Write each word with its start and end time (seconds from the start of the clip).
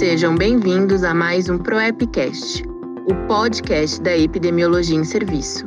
Sejam 0.00 0.34
bem-vindos 0.34 1.04
a 1.04 1.12
mais 1.12 1.50
um 1.50 1.58
ProEpcast, 1.58 2.64
o 3.06 3.14
podcast 3.28 4.00
da 4.00 4.16
epidemiologia 4.16 4.96
em 4.96 5.04
serviço. 5.04 5.66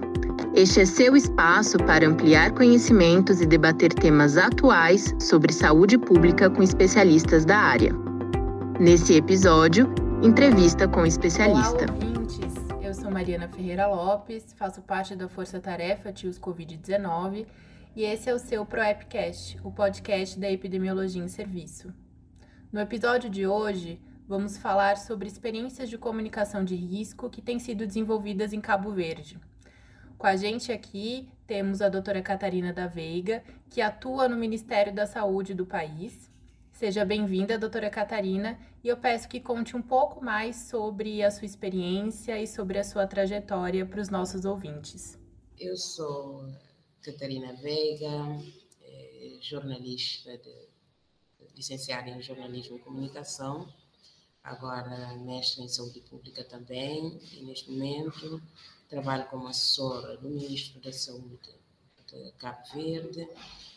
Este 0.56 0.82
é 0.82 0.86
seu 0.86 1.16
espaço 1.16 1.78
para 1.78 2.08
ampliar 2.08 2.52
conhecimentos 2.52 3.42
e 3.42 3.46
debater 3.46 3.94
temas 3.94 4.36
atuais 4.36 5.14
sobre 5.20 5.54
saúde 5.54 6.00
pública 6.00 6.50
com 6.50 6.64
especialistas 6.64 7.46
da 7.46 7.60
área. 7.60 7.92
Nesse 8.80 9.14
episódio, 9.14 9.88
entrevista 10.24 10.88
com 10.88 11.06
especialista. 11.06 11.86
Olá, 11.86 11.94
ouvintes. 11.94 12.56
Eu 12.82 12.96
sou 12.96 13.12
Mariana 13.12 13.48
Ferreira 13.48 13.86
Lopes, 13.86 14.52
faço 14.58 14.82
parte 14.82 15.16
da 15.16 15.30
Força 15.30 15.60
Tarefa 15.60 16.12
Tios 16.12 16.40
Covid-19 16.40 17.46
e 17.96 18.04
esse 18.04 18.32
é 18.32 18.34
o 18.34 18.40
seu 18.40 18.66
ProEpcast, 18.66 19.60
o 19.64 19.72
podcast 19.72 20.40
da 20.40 20.50
epidemiologia 20.50 21.24
em 21.24 21.28
serviço. 21.28 21.94
No 22.72 22.80
episódio 22.80 23.30
de 23.30 23.46
hoje, 23.46 24.02
vamos 24.28 24.58
falar 24.58 24.98
sobre 24.98 25.28
experiências 25.28 25.90
de 25.90 25.98
comunicação 25.98 26.64
de 26.64 26.76
risco 26.76 27.30
que 27.30 27.42
têm 27.42 27.60
sido 27.60 27.86
desenvolvidas 27.86 28.54
em 28.54 28.62
Cabo 28.62 28.92
Verde. 28.92 29.40
Com 30.18 30.28
a 30.28 30.36
gente 30.36 30.72
aqui 30.72 31.28
temos 31.46 31.82
a 31.82 31.90
doutora 31.90 32.22
Catarina 32.22 32.72
da 32.72 32.88
Veiga, 32.88 33.44
que 33.70 33.82
atua 33.82 34.30
no 34.30 34.38
Ministério 34.38 34.94
da 34.94 35.06
Saúde 35.06 35.54
do 35.54 35.66
país. 35.66 36.32
Seja 36.72 37.06
bem-vinda, 37.06 37.58
doutora 37.58 37.90
Catarina, 37.90 38.58
e 38.84 38.88
eu 38.88 38.98
peço 38.98 39.28
que 39.28 39.40
conte 39.40 39.76
um 39.76 39.82
pouco 39.82 40.24
mais 40.24 40.56
sobre 40.56 41.22
a 41.22 41.30
sua 41.30 41.46
experiência 41.46 42.42
e 42.42 42.48
sobre 42.48 42.80
a 42.80 42.84
sua 42.84 43.06
trajetória 43.06 43.86
para 43.86 44.02
os 44.02 44.10
nossos 44.10 44.46
ouvintes. 44.46 45.20
Eu 45.60 45.76
sou 45.76 46.48
Catarina 47.02 47.54
Veiga, 47.54 48.40
eh, 48.82 49.38
jornalista 49.42 50.38
de 50.38 50.74
licenciada 51.56 52.10
em 52.10 52.22
jornalismo 52.22 52.78
e 52.78 52.80
comunicação, 52.80 53.68
agora 54.44 55.16
mestre 55.18 55.64
em 55.64 55.70
saúde 55.70 56.02
pública 56.02 56.44
também, 56.44 57.18
e 57.32 57.44
neste 57.44 57.72
momento 57.72 58.42
trabalho 58.90 59.26
como 59.28 59.48
assessora 59.48 60.18
do 60.18 60.30
Ministro 60.30 60.82
da 60.82 60.92
Saúde 60.92 61.56
de 62.08 62.32
Cabo 62.34 62.62
Verde, 62.74 63.28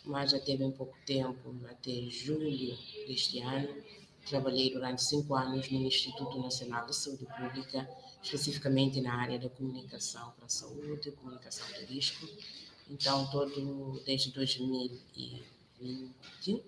mas 0.04 0.32
já 0.32 0.38
teve 0.38 0.64
em 0.64 0.70
pouco 0.70 0.94
tempo, 1.06 1.54
até 1.70 1.90
julho 2.10 2.76
deste 3.06 3.40
ano, 3.40 3.82
trabalhei 4.26 4.70
durante 4.72 5.02
cinco 5.02 5.34
anos 5.34 5.70
no 5.70 5.80
Instituto 5.82 6.38
Nacional 6.38 6.84
de 6.86 6.94
Saúde 6.94 7.24
Pública, 7.24 7.88
especificamente 8.22 9.00
na 9.00 9.14
área 9.14 9.38
da 9.38 9.48
comunicação 9.48 10.32
para 10.32 10.44
a 10.46 10.50
saúde, 10.50 11.12
comunicação 11.12 11.66
de 11.68 11.86
risco. 11.86 12.28
Então, 12.90 13.26
todo 13.30 14.02
desde 14.04 14.30
2020 14.32 16.62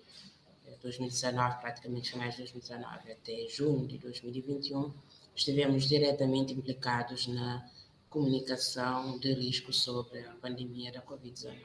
2019, 0.81 1.59
praticamente 1.61 2.11
finais 2.11 2.35
de 2.35 2.43
2019 2.43 3.11
até 3.11 3.47
junho 3.49 3.87
de 3.87 3.97
2021, 3.97 4.93
estivemos 5.35 5.87
diretamente 5.87 6.53
implicados 6.53 7.27
na 7.27 7.65
comunicação 8.09 9.19
de 9.19 9.33
risco 9.33 9.71
sobre 9.71 10.19
a 10.19 10.33
pandemia 10.35 10.91
da 10.91 11.01
Covid-19. 11.01 11.55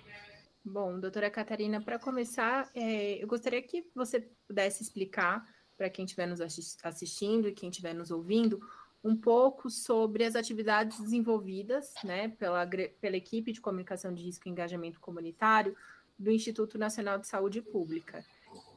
Bom, 0.64 0.98
doutora 0.98 1.30
Catarina, 1.30 1.80
para 1.80 1.98
começar, 1.98 2.70
é, 2.74 3.22
eu 3.22 3.26
gostaria 3.26 3.60
que 3.62 3.86
você 3.94 4.20
pudesse 4.46 4.82
explicar 4.82 5.46
para 5.76 5.90
quem 5.90 6.04
estiver 6.04 6.26
nos 6.26 6.40
assistindo 6.40 7.48
e 7.48 7.52
quem 7.52 7.68
estiver 7.68 7.94
nos 7.94 8.10
ouvindo 8.10 8.60
um 9.02 9.14
pouco 9.14 9.68
sobre 9.68 10.24
as 10.24 10.34
atividades 10.34 10.98
desenvolvidas 10.98 11.92
né, 12.02 12.28
pela, 12.28 12.66
pela 12.66 13.16
equipe 13.16 13.52
de 13.52 13.60
comunicação 13.60 14.14
de 14.14 14.22
risco 14.22 14.48
e 14.48 14.50
engajamento 14.50 14.98
comunitário 14.98 15.76
do 16.18 16.30
Instituto 16.30 16.78
Nacional 16.78 17.18
de 17.18 17.26
Saúde 17.26 17.60
Pública. 17.60 18.24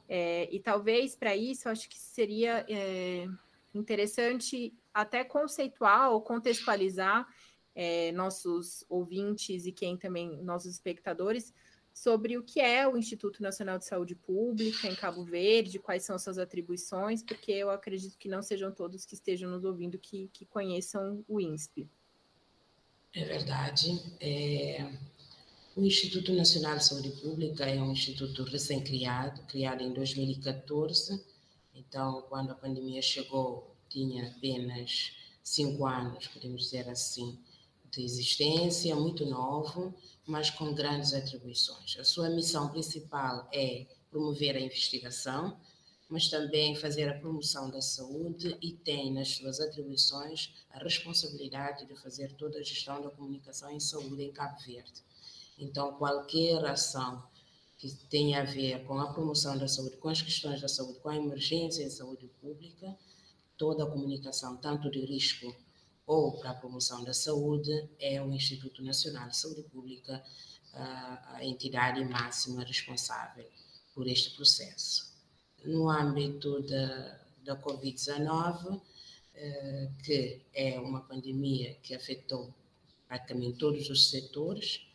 É, 0.08 0.48
e 0.54 0.60
talvez 0.60 1.16
para 1.16 1.36
isso, 1.36 1.68
acho 1.68 1.90
que 1.90 1.98
seria 1.98 2.66
é, 2.70 3.28
interessante 3.74 4.74
até 4.94 5.24
conceituar 5.24 6.12
ou 6.12 6.22
contextualizar 6.22 7.28
é, 7.76 8.12
nossos 8.14 8.84
ouvintes 8.90 9.66
e 9.66 9.72
quem 9.72 9.98
também, 9.98 10.42
nossos 10.44 10.72
espectadores, 10.72 11.54
sobre 11.94 12.38
o 12.38 12.44
que 12.44 12.60
é 12.60 12.88
o 12.88 12.96
Instituto 12.96 13.42
Nacional 13.42 13.80
de 13.80 13.86
Saúde 13.86 14.16
Pública 14.16 14.88
em 14.88 14.96
Cabo 14.96 15.24
Verde, 15.24 15.80
quais 15.80 16.04
são 16.04 16.18
suas 16.18 16.38
atribuições, 16.38 17.24
porque 17.24 17.52
eu 17.52 17.72
acredito 17.72 18.18
que 18.18 18.30
não 18.30 18.42
sejam 18.42 18.72
todos 18.72 19.04
que 19.04 19.16
estejam 19.16 19.50
nos 19.50 19.64
ouvindo 19.64 19.98
que, 19.98 20.30
que 20.32 20.46
conheçam 20.46 21.24
o 21.28 21.42
INSP. 21.42 21.90
É 23.14 23.26
verdade. 23.26 24.00
É, 24.20 24.92
o 25.78 25.86
Instituto 25.86 26.34
Nacional 26.34 26.76
de 26.76 26.86
Saúde 26.86 27.12
Pública 27.22 27.64
é 27.64 27.80
um 27.80 27.92
instituto 27.92 28.42
recém-criado, 28.42 29.44
criado 29.44 29.84
em 29.84 29.94
2014. 29.94 31.24
Então, 31.76 32.24
quando 32.30 32.50
a 32.50 32.56
pandemia 32.56 33.00
chegou, 33.00 33.76
tinha 33.88 34.28
apenas 34.28 35.12
cinco 35.44 35.86
anos, 35.86 36.26
podemos 36.30 36.64
dizer 36.64 36.90
assim, 36.90 37.38
de 37.92 38.04
existência, 38.04 38.96
muito 38.96 39.24
novo, 39.28 39.94
mas 40.26 40.50
com 40.50 40.74
grandes 40.74 41.14
atribuições. 41.14 41.96
A 42.00 42.04
sua 42.04 42.28
missão 42.28 42.70
principal 42.70 43.48
é 43.54 43.86
promover 44.10 44.56
a 44.56 44.60
investigação, 44.60 45.60
mas 46.10 46.28
também 46.28 46.76
fazer 46.76 47.08
a 47.08 47.20
promoção 47.20 47.70
da 47.70 47.82
saúde 47.82 48.58
e 48.64 48.72
tem 48.72 49.14
nas 49.14 49.28
suas 49.36 49.60
atribuições 49.60 50.56
a 50.72 50.80
responsabilidade 50.80 51.86
de 51.86 51.96
fazer 52.02 52.34
toda 52.34 52.58
a 52.58 52.64
gestão 52.64 53.00
da 53.00 53.12
comunicação 53.12 53.70
em 53.70 53.80
saúde 53.80 54.24
em 54.24 54.32
Cabo 54.32 54.60
Verde. 54.66 55.06
Então, 55.58 55.94
qualquer 55.94 56.64
ação 56.66 57.24
que 57.78 57.90
tenha 58.10 58.42
a 58.42 58.44
ver 58.44 58.84
com 58.86 59.00
a 59.00 59.14
promoção 59.14 59.58
da 59.58 59.68
saúde, 59.68 59.98
com 59.98 60.10
as 60.10 60.22
questões 60.22 60.62
da 60.62 60.68
saúde, 60.68 61.00
com 61.00 61.10
a 61.10 61.16
emergência 61.16 61.84
em 61.84 61.90
saúde 61.90 62.28
pública, 62.42 62.96
toda 63.58 63.84
a 63.84 63.88
comunicação, 63.88 64.58
tanto 64.58 64.90
de 64.90 65.00
risco 65.00 65.56
ou 66.06 66.40
para 66.40 66.52
a 66.52 66.56
promoção 66.56 67.04
da 67.04 67.14
saúde, 67.14 67.90
é 68.00 68.22
o 68.22 68.32
Instituto 68.32 68.84
Nacional 68.84 69.30
de 69.30 69.38
Saúde 69.38 69.64
Pública 69.64 70.24
a 70.74 71.44
entidade 71.44 72.04
máxima 72.06 72.64
responsável 72.64 73.46
por 73.94 74.08
este 74.08 74.32
processo. 74.36 75.12
No 75.64 75.90
âmbito 75.90 76.62
da, 76.62 77.20
da 77.44 77.56
Covid-19, 77.58 78.80
eh, 79.34 79.90
que 80.04 80.42
é 80.54 80.80
uma 80.80 81.02
pandemia 81.02 81.76
que 81.82 81.96
afetou 81.96 82.54
praticamente 83.08 83.58
todos 83.58 83.90
os 83.90 84.10
setores, 84.10 84.87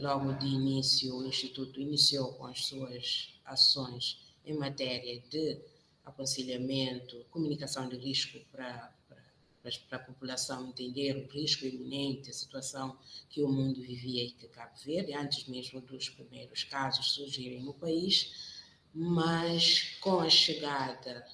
logo 0.00 0.32
de 0.34 0.46
início, 0.46 1.14
o 1.14 1.26
Instituto 1.26 1.80
iniciou 1.80 2.32
com 2.34 2.46
as 2.46 2.64
suas 2.64 3.34
ações 3.44 4.18
em 4.44 4.54
matéria 4.54 5.20
de 5.28 5.60
aconselhamento, 6.04 7.24
comunicação 7.30 7.88
de 7.88 7.96
risco 7.96 8.38
para, 8.50 8.92
para, 9.08 9.72
para 9.88 9.98
a 9.98 10.00
população 10.00 10.68
entender 10.68 11.16
o 11.16 11.30
risco 11.30 11.64
iminente, 11.64 12.30
a 12.30 12.32
situação 12.32 12.96
que 13.28 13.42
o 13.42 13.48
mundo 13.48 13.80
vivia 13.80 14.24
e 14.24 14.30
que 14.30 14.48
Cabo 14.48 14.74
Verde, 14.84 15.12
antes 15.12 15.46
mesmo 15.46 15.80
dos 15.80 16.08
primeiros 16.08 16.64
casos 16.64 17.12
surgirem 17.12 17.62
no 17.62 17.74
país, 17.74 18.62
mas 18.94 19.96
com 20.00 20.20
a 20.20 20.28
chegada 20.28 21.26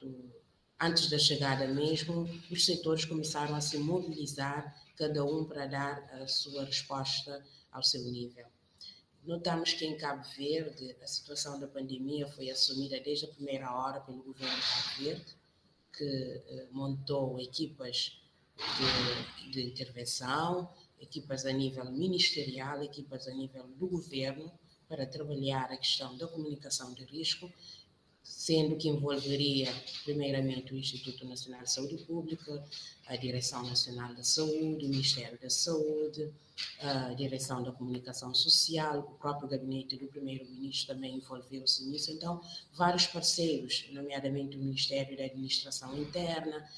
do, 0.00 0.32
antes 0.80 1.08
da 1.08 1.18
chegada 1.18 1.66
mesmo, 1.68 2.28
os 2.50 2.64
setores 2.64 3.04
começaram 3.04 3.54
a 3.54 3.60
se 3.60 3.78
mobilizar, 3.78 4.74
cada 4.96 5.24
um 5.24 5.44
para 5.44 5.66
dar 5.66 6.10
a 6.20 6.26
sua 6.26 6.64
resposta 6.64 7.44
ao 7.78 7.82
seu 7.82 8.02
nível. 8.02 8.46
Notamos 9.24 9.72
que 9.72 9.84
em 9.84 9.96
Cabo 9.96 10.24
Verde 10.36 10.96
a 11.02 11.06
situação 11.06 11.58
da 11.58 11.66
pandemia 11.66 12.26
foi 12.28 12.50
assumida 12.50 13.00
desde 13.00 13.26
a 13.26 13.28
primeira 13.28 13.72
hora 13.74 14.00
pelo 14.00 14.22
governo 14.22 14.54
de 14.56 14.62
Cabo 14.62 15.02
Verde, 15.02 15.36
que 15.96 16.04
eh, 16.04 16.66
montou 16.70 17.38
equipas 17.40 18.20
de, 18.56 19.50
de 19.52 19.62
intervenção, 19.62 20.72
equipas 21.00 21.46
a 21.46 21.52
nível 21.52 21.84
ministerial, 21.90 22.82
equipas 22.82 23.26
a 23.28 23.32
nível 23.32 23.66
do 23.68 23.86
governo, 23.86 24.50
para 24.88 25.06
trabalhar 25.06 25.70
a 25.70 25.76
questão 25.76 26.16
da 26.16 26.26
comunicação 26.26 26.94
de 26.94 27.04
risco 27.04 27.52
sendo 28.28 28.76
que 28.76 28.88
envolveria, 28.88 29.72
primeiramente, 30.04 30.72
o 30.72 30.76
Instituto 30.76 31.24
Nacional 31.26 31.62
de 31.62 31.72
Saúde 31.72 31.96
Pública, 32.04 32.62
a 33.06 33.16
Direção 33.16 33.62
Nacional 33.66 34.14
da 34.14 34.22
Saúde, 34.22 34.84
o 34.84 34.88
Ministério 34.88 35.38
da 35.40 35.48
Saúde, 35.48 36.30
a 36.80 37.14
Direção 37.14 37.62
da 37.62 37.72
Comunicação 37.72 38.34
Social, 38.34 39.00
o 39.00 39.18
próprio 39.18 39.48
gabinete 39.48 39.96
do 39.96 40.06
Primeiro-Ministro 40.08 40.94
também 40.94 41.16
envolveu-se 41.16 41.84
nisso. 41.86 42.12
Então, 42.12 42.40
vários 42.74 43.06
parceiros, 43.06 43.86
nomeadamente 43.92 44.56
o 44.56 44.60
Ministério 44.60 45.16
da 45.16 45.24
Administração 45.24 45.96
Interna, 45.98 46.68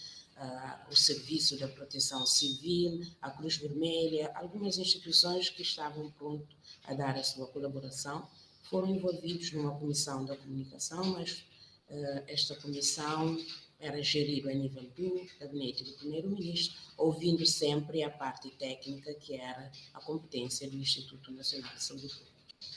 o 0.90 0.96
Serviço 0.96 1.58
da 1.58 1.68
Proteção 1.68 2.24
Civil, 2.26 3.02
a 3.20 3.30
Cruz 3.30 3.56
Vermelha, 3.56 4.32
algumas 4.34 4.78
instituições 4.78 5.50
que 5.50 5.62
estavam 5.62 6.10
prontas 6.12 6.56
a 6.84 6.94
dar 6.94 7.16
a 7.16 7.22
sua 7.22 7.46
colaboração 7.48 8.26
foram 8.70 8.88
envolvidos 8.88 9.52
numa 9.52 9.76
comissão 9.76 10.24
da 10.24 10.36
comunicação, 10.36 11.04
mas 11.06 11.44
uh, 11.90 12.22
esta 12.28 12.54
comissão 12.54 13.36
era 13.80 14.00
gerida 14.02 14.50
a 14.50 14.54
nível 14.54 14.82
do 14.96 15.26
gabinete 15.40 15.82
do 15.84 15.92
primeiro-ministro, 15.94 16.78
ouvindo 16.96 17.44
sempre 17.44 18.02
a 18.02 18.10
parte 18.10 18.50
técnica, 18.50 19.12
que 19.14 19.34
era 19.34 19.72
a 19.92 20.00
competência 20.00 20.68
do 20.68 20.76
Instituto 20.76 21.32
Nacional 21.32 21.74
de 21.74 21.82
Saúde 21.82 22.08
Pública. 22.08 22.30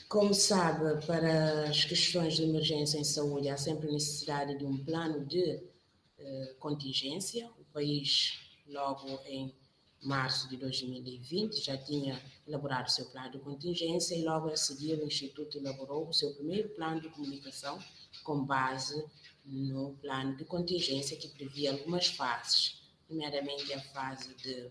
Como 0.08 0.32
sabe, 0.32 1.04
para 1.06 1.68
as 1.68 1.84
questões 1.84 2.36
de 2.36 2.42
emergência 2.42 2.98
em 2.98 3.04
saúde, 3.04 3.48
há 3.48 3.56
sempre 3.56 3.92
necessidade 3.92 4.58
de 4.58 4.64
um 4.64 4.82
plano 4.82 5.24
de 5.26 5.62
uh, 6.18 6.54
contingência. 6.58 7.50
O 7.58 7.64
país, 7.66 8.38
logo 8.66 9.20
em 9.26 9.54
março 10.04 10.48
de 10.48 10.56
2020, 10.56 11.64
já 11.64 11.76
tinha 11.76 12.20
elaborado 12.46 12.90
seu 12.90 13.06
plano 13.06 13.32
de 13.32 13.38
contingência 13.38 14.14
e 14.14 14.22
logo 14.22 14.48
a 14.48 14.56
seguir 14.56 14.98
o 15.00 15.06
Instituto 15.06 15.58
elaborou 15.58 16.08
o 16.08 16.12
seu 16.12 16.32
primeiro 16.34 16.68
plano 16.70 17.00
de 17.00 17.08
comunicação 17.08 17.78
com 18.22 18.44
base 18.44 19.04
no 19.44 19.94
plano 20.00 20.36
de 20.36 20.44
contingência 20.44 21.16
que 21.16 21.28
previa 21.28 21.72
algumas 21.72 22.08
fases, 22.08 22.82
primeiramente 23.06 23.72
a 23.72 23.80
fase 23.80 24.34
de 24.34 24.70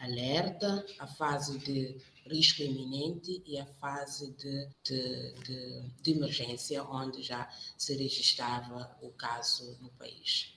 alerta, 0.00 0.84
a 0.98 1.06
fase 1.06 1.58
de 1.58 1.96
risco 2.26 2.62
iminente 2.62 3.42
e 3.46 3.58
a 3.58 3.66
fase 3.66 4.32
de, 4.32 4.68
de, 4.84 5.32
de, 5.44 5.82
de 6.02 6.10
emergência, 6.12 6.82
onde 6.84 7.22
já 7.22 7.48
se 7.76 7.96
registrava 7.96 8.96
o 9.00 9.10
caso 9.10 9.76
no 9.80 9.90
país. 9.90 10.54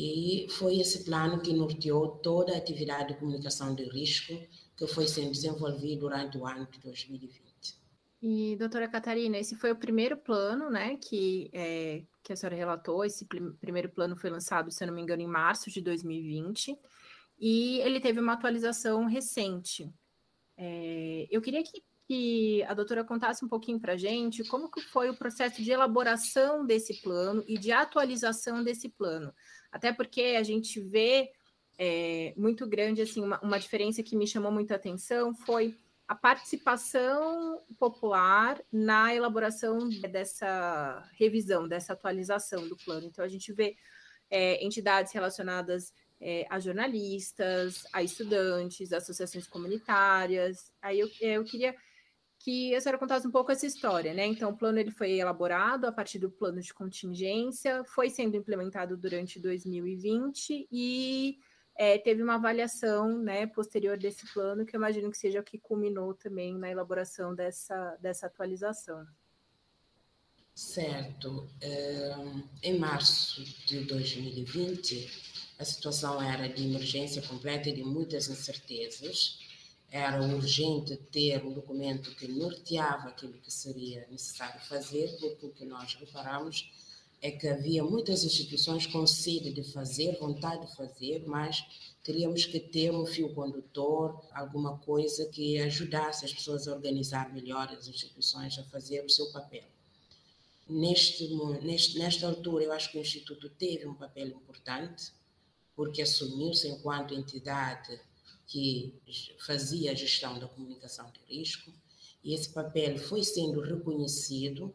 E 0.00 0.46
foi 0.50 0.78
esse 0.78 1.04
plano 1.04 1.42
que 1.42 1.52
norteou 1.52 2.18
toda 2.18 2.54
a 2.54 2.56
atividade 2.56 3.08
de 3.08 3.18
comunicação 3.18 3.74
de 3.74 3.82
risco 3.82 4.32
que 4.76 4.86
foi 4.86 5.08
sendo 5.08 5.32
desenvolvida 5.32 6.02
durante 6.02 6.38
o 6.38 6.46
ano 6.46 6.68
de 6.70 6.78
2020. 6.78 7.76
E, 8.22 8.54
doutora 8.56 8.86
Catarina, 8.86 9.38
esse 9.38 9.56
foi 9.56 9.72
o 9.72 9.76
primeiro 9.76 10.16
plano, 10.16 10.70
né, 10.70 10.96
que, 10.96 11.50
é, 11.52 12.04
que 12.22 12.32
a 12.32 12.36
senhora 12.36 12.54
relatou. 12.54 13.04
Esse 13.04 13.26
primeiro 13.60 13.88
plano 13.88 14.16
foi 14.16 14.30
lançado, 14.30 14.70
se 14.70 14.84
eu 14.84 14.86
não 14.86 14.94
me 14.94 15.02
engano, 15.02 15.22
em 15.22 15.26
março 15.26 15.68
de 15.68 15.80
2020, 15.80 16.78
e 17.40 17.78
ele 17.80 17.98
teve 17.98 18.20
uma 18.20 18.34
atualização 18.34 19.04
recente. 19.06 19.92
É, 20.56 21.26
eu 21.28 21.40
queria 21.40 21.62
que, 21.64 21.82
que, 22.06 22.62
a 22.64 22.74
doutora 22.74 23.02
contasse 23.02 23.44
um 23.44 23.48
pouquinho 23.48 23.80
para 23.80 23.94
a 23.94 23.96
gente 23.96 24.44
como 24.44 24.70
que 24.70 24.80
foi 24.80 25.10
o 25.10 25.16
processo 25.16 25.60
de 25.60 25.72
elaboração 25.72 26.64
desse 26.64 27.02
plano 27.02 27.42
e 27.48 27.58
de 27.58 27.72
atualização 27.72 28.62
desse 28.62 28.88
plano. 28.88 29.32
Até 29.70 29.92
porque 29.92 30.36
a 30.38 30.42
gente 30.42 30.80
vê 30.80 31.30
é, 31.78 32.34
muito 32.36 32.66
grande, 32.66 33.02
assim, 33.02 33.22
uma, 33.22 33.38
uma 33.40 33.58
diferença 33.58 34.02
que 34.02 34.16
me 34.16 34.26
chamou 34.26 34.50
muita 34.50 34.74
atenção 34.74 35.34
foi 35.34 35.76
a 36.06 36.14
participação 36.14 37.62
popular 37.78 38.60
na 38.72 39.14
elaboração 39.14 39.88
dessa 40.10 41.06
revisão, 41.12 41.68
dessa 41.68 41.92
atualização 41.92 42.66
do 42.66 42.76
plano. 42.78 43.06
Então, 43.06 43.24
a 43.24 43.28
gente 43.28 43.52
vê 43.52 43.76
é, 44.30 44.64
entidades 44.64 45.12
relacionadas 45.12 45.92
é, 46.20 46.46
a 46.48 46.58
jornalistas, 46.58 47.84
a 47.92 48.02
estudantes, 48.02 48.92
associações 48.92 49.46
comunitárias. 49.46 50.72
Aí 50.80 50.98
eu, 50.98 51.08
eu 51.20 51.44
queria 51.44 51.76
que 52.38 52.74
a 52.74 52.80
senhora 52.80 52.98
contasse 52.98 53.26
um 53.26 53.30
pouco 53.30 53.50
essa 53.50 53.66
história, 53.66 54.14
né? 54.14 54.26
Então, 54.26 54.50
o 54.50 54.56
plano 54.56 54.78
ele 54.78 54.90
foi 54.90 55.12
elaborado 55.18 55.86
a 55.86 55.92
partir 55.92 56.18
do 56.18 56.30
plano 56.30 56.60
de 56.60 56.72
contingência, 56.72 57.82
foi 57.84 58.08
sendo 58.08 58.36
implementado 58.36 58.96
durante 58.96 59.40
2020 59.40 60.68
e 60.70 61.38
é, 61.74 61.98
teve 61.98 62.22
uma 62.22 62.36
avaliação, 62.36 63.18
né, 63.18 63.46
posterior 63.46 63.96
desse 63.96 64.32
plano, 64.32 64.64
que 64.64 64.74
eu 64.74 64.78
imagino 64.78 65.10
que 65.10 65.18
seja 65.18 65.40
o 65.40 65.44
que 65.44 65.58
culminou 65.58 66.14
também 66.14 66.56
na 66.56 66.70
elaboração 66.70 67.34
dessa, 67.34 67.96
dessa 68.00 68.26
atualização. 68.26 69.06
Certo. 70.54 71.48
em 72.64 72.76
março 72.80 73.44
de 73.64 73.84
2020, 73.84 75.54
a 75.56 75.64
situação 75.64 76.20
era 76.20 76.48
de 76.48 76.64
emergência 76.64 77.22
completa 77.22 77.68
e 77.68 77.74
de 77.74 77.84
muitas 77.84 78.28
incertezas 78.28 79.38
era 79.90 80.22
urgente 80.22 80.96
ter 80.96 81.44
um 81.44 81.52
documento 81.52 82.14
que 82.14 82.28
norteava 82.28 83.08
aquilo 83.08 83.34
que 83.34 83.50
seria 83.50 84.06
necessário 84.10 84.60
fazer, 84.60 85.16
porque 85.18 85.46
o 85.46 85.50
que 85.50 85.64
nós 85.64 85.94
reparamos 85.94 86.70
é 87.20 87.30
que 87.30 87.48
havia 87.48 87.82
muitas 87.82 88.22
instituições 88.22 88.86
com 88.86 89.06
sede 89.06 89.52
de 89.52 89.64
fazer, 89.64 90.18
vontade 90.18 90.66
de 90.66 90.76
fazer, 90.76 91.24
mas 91.26 91.64
teríamos 92.04 92.44
que 92.44 92.60
ter 92.60 92.92
um 92.92 93.04
fio 93.04 93.34
condutor, 93.34 94.24
alguma 94.32 94.78
coisa 94.78 95.26
que 95.26 95.58
ajudasse 95.58 96.24
as 96.24 96.32
pessoas 96.32 96.68
a 96.68 96.72
organizar 96.72 97.32
melhor 97.32 97.68
as 97.72 97.88
instituições 97.88 98.58
a 98.58 98.64
fazer 98.64 99.04
o 99.04 99.10
seu 99.10 99.32
papel. 99.32 99.64
Neste, 100.68 101.28
neste, 101.62 101.98
nesta 101.98 102.26
altura, 102.26 102.64
eu 102.64 102.72
acho 102.72 102.92
que 102.92 102.98
o 102.98 103.00
Instituto 103.00 103.48
teve 103.48 103.86
um 103.86 103.94
papel 103.94 104.28
importante, 104.28 105.12
porque 105.74 106.02
assumiu-se 106.02 106.68
enquanto 106.68 107.14
entidade 107.14 107.98
que 108.48 108.94
fazia 109.46 109.92
a 109.92 109.94
gestão 109.94 110.38
da 110.38 110.48
comunicação 110.48 111.10
de 111.12 111.20
risco, 111.36 111.72
e 112.24 112.34
esse 112.34 112.48
papel 112.48 112.98
foi 112.98 113.22
sendo 113.22 113.60
reconhecido 113.60 114.74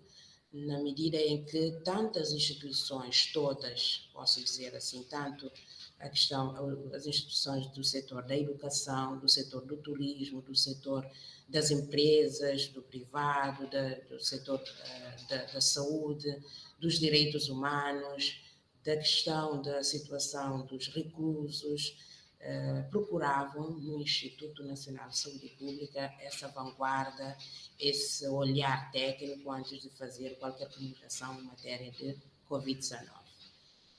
na 0.53 0.79
medida 0.81 1.17
em 1.17 1.43
que 1.43 1.71
tantas 1.83 2.31
instituições, 2.31 3.31
todas, 3.33 4.07
posso 4.13 4.41
dizer 4.43 4.75
assim, 4.75 5.03
tanto 5.09 5.51
a 5.99 6.07
questão, 6.07 6.55
as 6.93 7.07
instituições 7.07 7.67
do 7.71 7.83
setor 7.83 8.23
da 8.23 8.37
educação, 8.37 9.17
do 9.17 9.27
setor 9.27 9.65
do 9.65 9.77
turismo, 9.77 10.41
do 10.41 10.55
setor 10.55 11.09
das 11.49 11.71
empresas, 11.71 12.67
do 12.67 12.83
privado, 12.83 13.67
da, 13.67 13.95
do 14.01 14.23
setor 14.23 14.59
uh, 14.59 15.27
da, 15.27 15.45
da 15.45 15.61
saúde, 15.61 16.39
dos 16.79 16.99
direitos 16.99 17.49
humanos, 17.49 18.39
da 18.83 18.95
questão 18.97 19.61
da 19.61 19.81
situação 19.83 20.65
dos 20.65 20.87
reclusos, 20.89 21.97
eh, 22.45 22.85
procuravam 22.91 23.71
no 23.71 24.01
Instituto 24.01 24.65
Nacional 24.65 25.07
de 25.07 25.17
Saúde 25.17 25.47
Pública 25.57 26.13
essa 26.19 26.49
vanguarda, 26.49 27.37
esse 27.79 28.27
olhar 28.27 28.91
técnico 28.91 29.49
antes 29.49 29.81
de 29.81 29.89
fazer 29.91 30.37
qualquer 30.39 30.69
comunicação 30.69 31.39
em 31.39 31.43
matéria 31.43 31.89
de 31.91 32.17
Covid-19. 32.49 33.07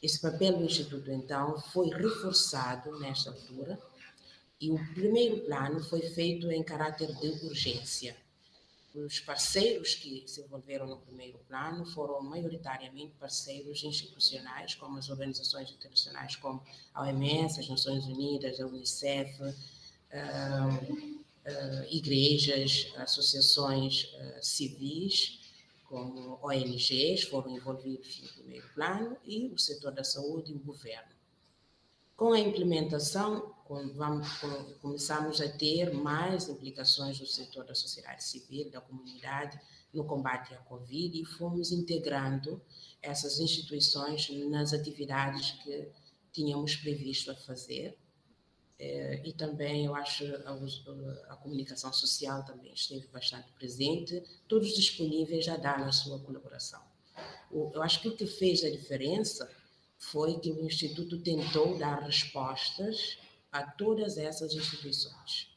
Esse 0.03 0.21
papel 0.21 0.59
do 0.59 0.65
Instituto, 0.65 1.11
então, 1.11 1.59
foi 1.73 1.89
reforçado 1.89 2.99
nesta 3.01 3.31
altura 3.31 3.81
e 4.61 4.71
o 4.71 4.95
primeiro 4.95 5.41
plano 5.47 5.83
foi 5.83 6.03
feito 6.03 6.51
em 6.51 6.63
caráter 6.63 7.15
de 7.15 7.47
urgência 7.47 8.15
os 8.95 9.19
parceiros 9.19 9.95
que 9.95 10.23
se 10.27 10.41
envolveram 10.41 10.87
no 10.87 10.99
primeiro 10.99 11.39
plano 11.49 11.85
foram 11.85 12.23
maioritariamente 12.23 13.13
parceiros 13.19 13.83
institucionais, 13.83 14.77
como 14.77 14.99
as 14.99 15.11
organizações 15.11 15.71
internacionais 15.71 16.37
como 16.37 16.63
a 16.93 17.03
OMS, 17.03 17.59
as 17.59 17.69
Nações 17.69 18.05
Unidas, 18.07 18.61
a 18.61 18.67
Unicef, 18.67 19.43
uh, 19.43 19.55
uh, 21.45 21.85
igrejas, 21.91 22.93
associações 22.97 24.05
uh, 24.15 24.39
civis, 24.41 25.41
como 25.89 26.39
ONGs, 26.43 27.25
foram 27.25 27.51
envolvidos 27.51 28.21
no 28.23 28.29
primeiro 28.29 28.69
plano, 28.75 29.17
e 29.25 29.49
o 29.49 29.59
setor 29.59 29.93
da 29.93 30.05
saúde 30.05 30.53
e 30.53 30.55
o 30.55 30.61
governo. 30.61 31.14
Com 32.17 32.33
a 32.33 32.39
implementação, 32.39 33.53
vamos, 33.95 34.29
começamos 34.81 35.41
a 35.41 35.49
ter 35.49 35.93
mais 35.93 36.49
implicações 36.49 37.19
do 37.19 37.27
setor 37.27 37.65
da 37.65 37.75
sociedade 37.75 38.23
civil, 38.23 38.71
da 38.71 38.81
comunidade, 38.81 39.61
no 39.93 40.05
combate 40.05 40.55
à 40.55 40.59
Covid 40.59 41.21
e 41.21 41.25
fomos 41.25 41.73
integrando 41.73 42.63
essas 43.03 43.41
instituições 43.41 44.29
nas 44.49 44.73
atividades 44.73 45.53
que 45.63 45.89
tínhamos 46.33 46.77
previsto 46.77 47.33
a 47.33 47.35
fazer. 47.35 47.99
É, 48.77 49.23
e 49.25 49.33
também 49.33 49.87
eu 49.87 49.95
acho 49.95 50.25
a, 50.45 51.33
a, 51.33 51.37
comunicação 51.37 51.93
social 51.93 52.45
também 52.45 52.73
esteve 52.73 53.07
bastante 53.07 53.51
presente, 53.53 54.23
todos 54.49 54.75
disponíveis 54.75 55.49
a 55.49 55.57
dar 55.57 55.81
a 55.81 55.93
sua 55.93 56.19
colaboração. 56.19 56.83
eu 57.53 57.81
acho 57.83 58.01
que 58.01 58.09
o 58.09 58.17
que 58.17 58.27
fez 58.27 58.65
a 58.65 58.71
diferença 58.71 59.49
foi 60.11 60.39
que 60.39 60.53
o 60.53 60.67
Instituto 60.67 61.19
tentou 61.21 61.79
dar 61.79 62.03
respostas 62.03 63.19
a 63.51 63.63
todas 63.63 64.19
essas 64.19 64.53
instituições. 64.53 65.49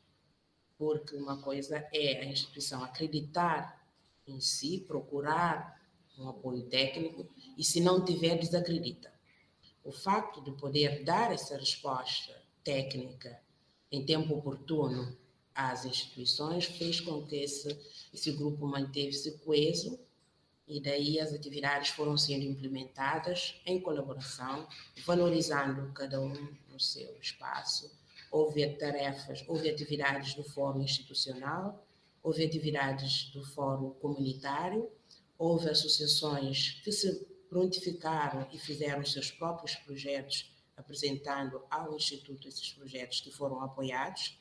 Porque 0.77 1.15
uma 1.15 1.41
coisa 1.41 1.87
é 1.93 2.21
a 2.21 2.25
instituição 2.25 2.83
acreditar 2.83 3.85
em 4.27 4.39
si, 4.39 4.85
procurar 4.87 5.81
um 6.17 6.29
apoio 6.29 6.63
técnico, 6.63 7.27
e 7.57 7.63
se 7.63 7.79
não 7.79 8.03
tiver, 8.03 8.37
desacredita. 8.37 9.11
O 9.83 9.91
fato 9.91 10.41
de 10.41 10.51
poder 10.51 11.03
dar 11.03 11.31
essa 11.31 11.57
resposta 11.57 12.33
técnica 12.63 13.39
em 13.91 14.05
tempo 14.05 14.35
oportuno 14.35 15.17
às 15.53 15.85
instituições 15.85 16.65
fez 16.65 16.99
com 16.99 17.25
que 17.25 17.35
esse, 17.35 17.77
esse 18.13 18.31
grupo 18.31 18.67
manteve-se 18.67 19.37
coeso 19.39 19.99
e 20.67 20.81
daí 20.81 21.19
as 21.19 21.33
atividades 21.33 21.89
foram 21.89 22.17
sendo 22.17 22.43
implementadas 22.43 23.55
em 23.65 23.79
colaboração, 23.79 24.67
valorizando 25.05 25.91
cada 25.93 26.19
um 26.19 26.33
no 26.69 26.79
seu 26.79 27.17
espaço. 27.21 27.89
Houve 28.29 28.67
tarefas, 28.75 29.45
houve 29.47 29.69
atividades 29.69 30.33
do 30.33 30.43
fórum 30.43 30.81
institucional, 30.81 31.87
houve 32.21 32.45
atividades 32.45 33.31
do 33.31 33.45
fórum 33.45 33.91
comunitário, 33.91 34.91
houve 35.37 35.69
associações 35.69 36.81
que 36.83 36.91
se 36.91 37.25
prontificaram 37.49 38.45
e 38.51 38.59
fizeram 38.59 39.05
seus 39.05 39.31
próprios 39.31 39.75
projetos, 39.77 40.51
apresentando 40.75 41.63
ao 41.69 41.95
Instituto 41.95 42.47
esses 42.47 42.73
projetos 42.73 43.21
que 43.21 43.31
foram 43.31 43.61
apoiados, 43.61 44.37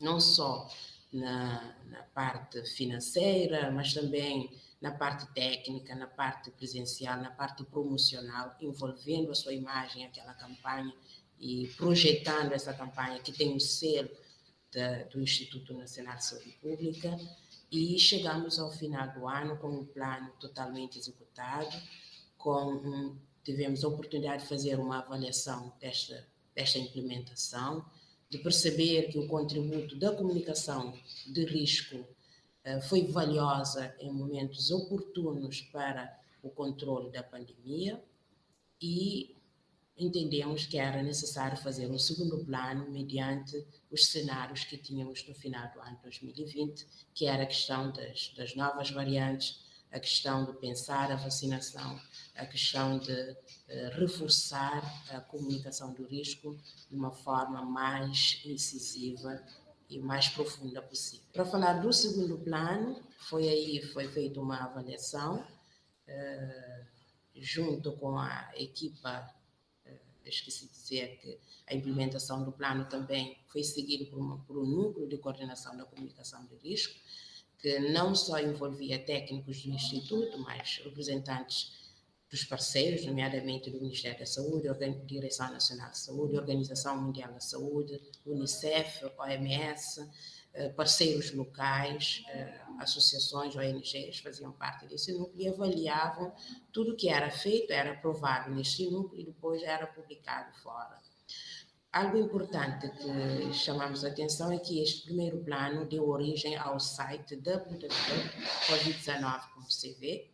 não 0.00 0.20
só 0.20 0.70
na, 1.12 1.76
na 1.86 2.02
parte 2.14 2.64
financeira, 2.76 3.70
mas 3.70 3.92
também 3.92 4.48
na 4.82 4.90
parte 4.90 5.32
técnica, 5.32 5.94
na 5.94 6.08
parte 6.08 6.50
presencial, 6.50 7.16
na 7.22 7.30
parte 7.30 7.62
promocional, 7.64 8.56
envolvendo 8.60 9.30
a 9.30 9.34
sua 9.34 9.54
imagem 9.54 10.04
aquela 10.04 10.34
campanha 10.34 10.92
e 11.38 11.68
projetando 11.76 12.52
essa 12.52 12.74
campanha 12.74 13.20
que 13.20 13.30
tem 13.30 13.54
o 13.54 13.60
selo 13.60 14.10
da, 14.72 15.04
do 15.04 15.20
Instituto 15.20 15.72
Nacional 15.72 16.16
de 16.16 16.24
Saúde 16.24 16.50
Pública. 16.60 17.16
E 17.70 17.96
chegamos 17.98 18.58
ao 18.58 18.72
final 18.72 19.08
do 19.12 19.28
ano 19.28 19.56
com 19.56 19.68
um 19.68 19.84
plano 19.84 20.32
totalmente 20.40 20.98
executado, 20.98 21.80
com 22.36 22.74
um, 22.74 23.16
tivemos 23.44 23.84
a 23.84 23.88
oportunidade 23.88 24.42
de 24.42 24.48
fazer 24.48 24.80
uma 24.80 24.98
avaliação 24.98 25.72
desta, 25.80 26.26
desta 26.56 26.78
implementação, 26.78 27.84
de 28.28 28.38
perceber 28.38 29.12
que 29.12 29.18
o 29.18 29.28
contributo 29.28 29.96
da 29.96 30.12
comunicação 30.12 30.92
de 31.26 31.44
risco 31.44 32.04
foi 32.88 33.06
valiosa 33.06 33.94
em 33.98 34.12
momentos 34.12 34.70
oportunos 34.70 35.60
para 35.62 36.16
o 36.42 36.50
controle 36.50 37.10
da 37.10 37.22
pandemia 37.22 38.02
e 38.80 39.36
entendemos 39.96 40.66
que 40.66 40.78
era 40.78 41.02
necessário 41.02 41.56
fazer 41.56 41.90
um 41.90 41.98
segundo 41.98 42.44
plano 42.44 42.90
mediante 42.90 43.64
os 43.90 44.06
cenários 44.06 44.64
que 44.64 44.76
tínhamos 44.76 45.26
no 45.28 45.34
final 45.34 45.70
do 45.72 45.80
ano 45.80 45.98
2020, 46.02 46.86
que 47.14 47.26
era 47.26 47.44
a 47.44 47.46
questão 47.46 47.92
das, 47.92 48.32
das 48.36 48.54
novas 48.54 48.90
variantes, 48.90 49.60
a 49.92 50.00
questão 50.00 50.46
de 50.46 50.54
pensar 50.54 51.12
a 51.12 51.16
vacinação, 51.16 52.00
a 52.34 52.46
questão 52.46 52.98
de 52.98 53.12
uh, 53.12 53.36
reforçar 53.98 54.82
a 55.10 55.20
comunicação 55.20 55.92
do 55.92 56.04
risco 56.04 56.58
de 56.88 56.96
uma 56.96 57.12
forma 57.12 57.62
mais 57.62 58.40
incisiva 58.44 59.44
e 59.94 59.98
mais 59.98 60.28
profunda 60.28 60.80
possível. 60.82 61.26
Para 61.32 61.44
falar 61.44 61.74
do 61.74 61.92
segundo 61.92 62.38
plano, 62.38 63.02
foi 63.28 63.48
aí 63.48 63.82
foi 63.92 64.08
feita 64.08 64.40
uma 64.40 64.64
avaliação 64.64 65.44
uh, 66.08 66.86
junto 67.34 67.92
com 67.92 68.18
a 68.18 68.50
equipa 68.56 69.32
esqueci 70.28 70.66
de 70.66 70.72
dizer 70.72 71.18
que 71.18 71.38
a 71.66 71.74
implementação 71.74 72.44
do 72.44 72.52
plano 72.52 72.84
também 72.86 73.38
foi 73.48 73.62
seguida 73.62 74.04
por, 74.06 74.18
uma, 74.18 74.38
por 74.38 74.58
um 74.58 74.64
núcleo 74.64 75.08
de 75.08 75.18
coordenação 75.18 75.76
da 75.76 75.84
comunicação 75.84 76.44
de 76.46 76.56
risco, 76.56 76.98
que 77.58 77.78
não 77.78 78.14
só 78.14 78.38
envolvia 78.38 78.98
técnicos 78.98 79.62
do 79.62 79.70
Instituto, 79.70 80.38
mas 80.38 80.80
representantes 80.84 81.72
dos 82.32 82.44
parceiros, 82.46 83.04
nomeadamente 83.04 83.70
do 83.70 83.78
Ministério 83.78 84.18
da 84.18 84.24
Saúde, 84.24 84.66
Direção 85.04 85.52
Nacional 85.52 85.90
de 85.90 85.98
Saúde, 85.98 86.38
Organização 86.38 86.98
Mundial 86.98 87.30
da 87.30 87.40
Saúde, 87.40 88.00
Unicef, 88.24 89.04
OMS, 89.18 90.08
eh, 90.54 90.70
parceiros 90.70 91.30
locais, 91.34 92.24
eh, 92.30 92.58
associações, 92.78 93.54
ONGs 93.54 94.20
faziam 94.20 94.50
parte 94.50 94.86
desse 94.86 95.12
núcleo 95.12 95.42
e 95.42 95.48
avaliavam 95.48 96.32
tudo 96.72 96.96
que 96.96 97.10
era 97.10 97.30
feito, 97.30 97.70
era 97.70 97.92
aprovado 97.92 98.50
neste 98.54 98.90
núcleo 98.90 99.20
e 99.20 99.26
depois 99.26 99.62
era 99.62 99.86
publicado 99.86 100.56
fora. 100.62 100.98
Algo 101.92 102.16
importante 102.16 102.88
que 102.88 103.52
chamamos 103.52 104.06
a 104.06 104.08
atenção 104.08 104.50
é 104.50 104.58
que 104.58 104.82
este 104.82 105.04
primeiro 105.04 105.44
plano 105.44 105.84
deu 105.84 106.08
origem 106.08 106.56
ao 106.56 106.80
site 106.80 107.36
www.covid19.cv, 107.36 110.31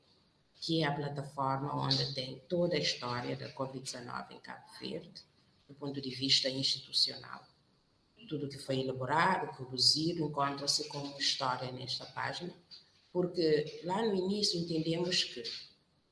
que 0.60 0.82
é 0.82 0.86
a 0.86 0.94
plataforma 0.94 1.74
onde 1.74 2.14
tem 2.14 2.38
toda 2.48 2.76
a 2.76 2.80
história 2.80 3.36
da 3.36 3.48
Covid-19 3.52 4.32
em 4.32 4.40
Cabo 4.40 4.64
Verde, 4.80 5.22
do 5.68 5.74
ponto 5.74 6.00
de 6.00 6.10
vista 6.10 6.48
institucional 6.48 7.44
tudo 8.28 8.48
que 8.48 8.58
foi 8.58 8.80
elaborado, 8.80 9.56
produzido, 9.56 10.24
encontra-se 10.24 10.86
como 10.88 11.18
história 11.18 11.72
nesta 11.72 12.04
página, 12.06 12.52
porque 13.12 13.80
lá 13.84 14.04
no 14.04 14.14
início 14.14 14.60
entendemos 14.60 15.24
que 15.24 15.42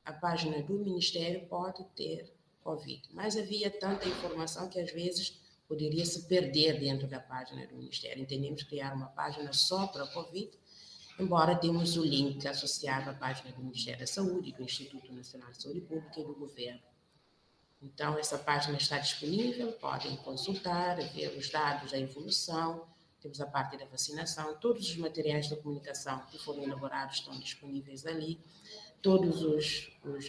a 0.05 0.12
página 0.12 0.62
do 0.62 0.79
Ministério 0.79 1.47
pode 1.47 1.85
ter 1.95 2.33
Covid, 2.62 3.03
mas 3.12 3.37
havia 3.37 3.71
tanta 3.71 4.09
informação 4.09 4.69
que 4.69 4.81
às 4.81 4.91
vezes 4.91 5.41
poderia 5.69 6.05
se 6.05 6.26
perder 6.26 6.81
dentro 6.81 7.07
da 7.07 7.21
página 7.21 7.67
do 7.67 7.76
Ministério. 7.76 8.23
Entendemos 8.23 8.62
criar 8.62 8.95
uma 8.95 9.09
página 9.09 9.53
só 9.53 9.87
para 9.87 10.07
Covid, 10.09 10.50
embora 11.18 11.56
temos 11.56 11.96
o 11.96 12.04
link 12.04 12.46
associado 12.46 13.11
à 13.11 13.14
página 13.14 13.50
do 13.52 13.62
Ministério 13.62 14.00
da 14.00 14.06
Saúde, 14.06 14.52
do 14.52 14.62
Instituto 14.62 15.12
Nacional 15.12 15.50
de 15.50 15.62
Saúde 15.62 15.80
Pública 15.80 16.20
e 16.20 16.25
do 16.25 16.35
Governo. 16.35 16.82
Então, 17.82 18.18
essa 18.18 18.38
página 18.38 18.76
está 18.76 18.99
disponível, 18.99 19.73
podem 19.73 20.16
consultar, 20.16 20.96
ver 21.12 21.37
os 21.37 21.50
dados 21.50 21.92
da 21.92 21.99
evolução, 21.99 22.87
temos 23.20 23.40
a 23.40 23.46
parte 23.46 23.76
da 23.76 23.85
vacinação, 23.87 24.56
todos 24.56 24.88
os 24.88 24.96
materiais 24.96 25.49
da 25.49 25.56
comunicação 25.56 26.20
que 26.30 26.38
foram 26.38 26.62
elaborados 26.62 27.16
estão 27.16 27.38
disponíveis 27.38 28.06
ali, 28.06 28.40
todas 29.02 29.42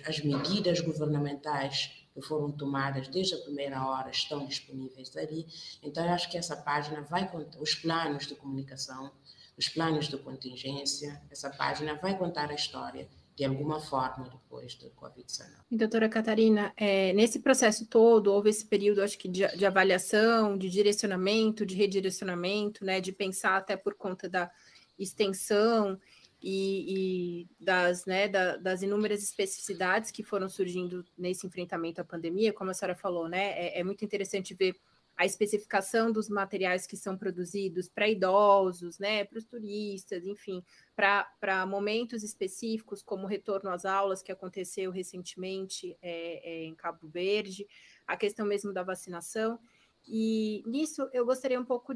as 0.05 0.19
medidas 0.23 0.79
governamentais 0.81 1.91
que 2.13 2.21
foram 2.21 2.51
tomadas 2.51 3.07
desde 3.07 3.35
a 3.35 3.37
primeira 3.39 3.85
hora 3.85 4.09
estão 4.09 4.45
disponíveis 4.45 5.15
ali. 5.15 5.47
Então, 5.83 6.03
eu 6.03 6.11
acho 6.11 6.29
que 6.29 6.37
essa 6.37 6.55
página 6.55 7.01
vai 7.01 7.29
contar 7.29 7.59
os 7.59 7.75
planos 7.75 8.25
de 8.25 8.35
comunicação, 8.35 9.11
os 9.57 9.67
planos 9.67 10.07
de 10.07 10.17
contingência, 10.17 11.21
essa 11.31 11.49
página 11.49 11.95
vai 11.95 12.17
contar 12.17 12.51
a 12.51 12.53
história 12.53 13.07
de 13.35 13.45
alguma 13.45 13.79
forma 13.79 14.29
depois 14.29 14.73
do 14.75 14.89
Covid-19. 14.91 15.45
Doutora 15.69 16.09
Catarina, 16.09 16.73
é, 16.75 17.13
nesse 17.13 17.39
processo 17.39 17.85
todo, 17.85 18.33
houve 18.33 18.49
esse 18.49 18.65
período, 18.65 19.03
acho 19.03 19.17
que, 19.17 19.27
de, 19.27 19.47
de, 19.55 19.65
avaliação, 19.65 20.57
de 20.57 20.69
direcionamento, 20.69 21.63
de 21.63 21.75
redirecionamento, 21.75 22.83
né, 22.83 22.99
de 22.99 23.11
pensar 23.11 23.57
até 23.57 23.77
por 23.77 23.93
conta 23.93 24.27
da 24.27 24.49
extensão 24.97 25.99
e, 26.41 27.43
e 27.43 27.47
das, 27.59 28.07
né, 28.07 28.27
da, 28.27 28.57
das 28.57 28.81
inúmeras 28.81 29.21
especificidades 29.21 30.09
que 30.09 30.23
foram 30.23 30.49
surgindo 30.49 31.05
nesse 31.15 31.45
enfrentamento 31.45 32.01
à 32.01 32.03
pandemia, 32.03 32.51
como 32.51 32.71
a 32.71 32.73
senhora 32.73 32.95
falou, 32.95 33.29
né, 33.29 33.51
é, 33.51 33.79
é 33.79 33.83
muito 33.83 34.03
interessante 34.03 34.55
ver 34.55 34.75
a 35.17 35.25
especificação 35.25 36.11
dos 36.11 36.29
materiais 36.29 36.85
que 36.85 36.95
são 36.95 37.17
produzidos 37.17 37.89
para 37.89 38.07
idosos, 38.07 38.99
né, 38.99 39.25
para 39.25 39.39
os 39.39 39.45
turistas, 39.45 40.23
enfim, 40.23 40.63
para 40.95 41.65
momentos 41.65 42.21
específicos, 42.21 43.01
como 43.01 43.23
o 43.23 43.27
retorno 43.27 43.71
às 43.71 43.83
aulas 43.83 44.21
que 44.21 44.31
aconteceu 44.31 44.91
recentemente 44.91 45.97
é, 46.03 46.41
é, 46.47 46.63
em 46.65 46.75
Cabo 46.75 47.07
Verde, 47.07 47.67
a 48.05 48.15
questão 48.15 48.45
mesmo 48.45 48.71
da 48.71 48.83
vacinação. 48.83 49.59
E 50.07 50.61
nisso 50.67 51.09
eu 51.11 51.25
gostaria 51.25 51.59
um 51.59 51.65
pouco 51.65 51.95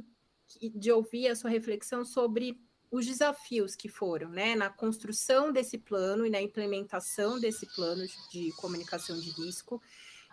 de 0.75 0.91
ouvir 0.91 1.27
a 1.27 1.35
sua 1.35 1.51
reflexão 1.51 2.03
sobre 2.03 2.59
os 2.89 3.05
desafios 3.05 3.75
que 3.75 3.87
foram, 3.87 4.29
né, 4.29 4.55
na 4.55 4.69
construção 4.69 5.53
desse 5.53 5.77
plano 5.77 6.25
e 6.25 6.29
na 6.29 6.41
implementação 6.41 7.39
desse 7.39 7.67
plano 7.67 8.03
de 8.31 8.51
comunicação 8.57 9.17
de 9.17 9.29
risco 9.29 9.79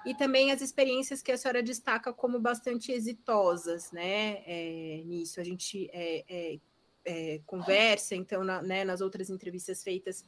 e 0.06 0.14
também 0.14 0.52
as 0.52 0.60
experiências 0.60 1.22
que 1.22 1.32
a 1.32 1.36
senhora 1.36 1.62
destaca 1.62 2.12
como 2.12 2.38
bastante 2.38 2.92
exitosas, 2.92 3.90
né? 3.92 4.42
É, 4.46 5.02
nisso 5.04 5.40
a 5.40 5.44
gente 5.44 5.88
é, 5.92 6.24
é, 6.28 6.58
é 7.04 7.40
conversa, 7.46 8.14
então, 8.14 8.44
na, 8.44 8.62
né, 8.62 8.84
nas 8.84 9.00
outras 9.00 9.30
entrevistas 9.30 9.82
feitas 9.82 10.24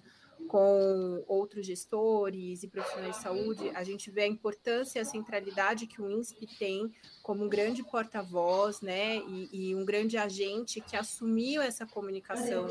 com 0.48 1.22
outros 1.28 1.66
gestores 1.66 2.62
e 2.62 2.68
profissionais 2.68 3.16
de 3.16 3.22
saúde, 3.22 3.70
a 3.70 3.84
gente 3.84 4.10
vê 4.10 4.22
a 4.22 4.26
importância 4.26 4.98
e 4.98 5.02
a 5.02 5.04
centralidade 5.04 5.86
que 5.86 6.00
o 6.00 6.10
INSP 6.10 6.46
tem 6.58 6.90
como 7.22 7.44
um 7.44 7.48
grande 7.48 7.82
porta-voz, 7.82 8.80
né, 8.80 9.18
e, 9.18 9.70
e, 9.70 9.74
um 9.74 9.84
grande 9.84 10.16
agente 10.16 10.80
que 10.80 10.96
assumiu 10.96 11.60
essa 11.62 11.86
comunicação 11.86 12.68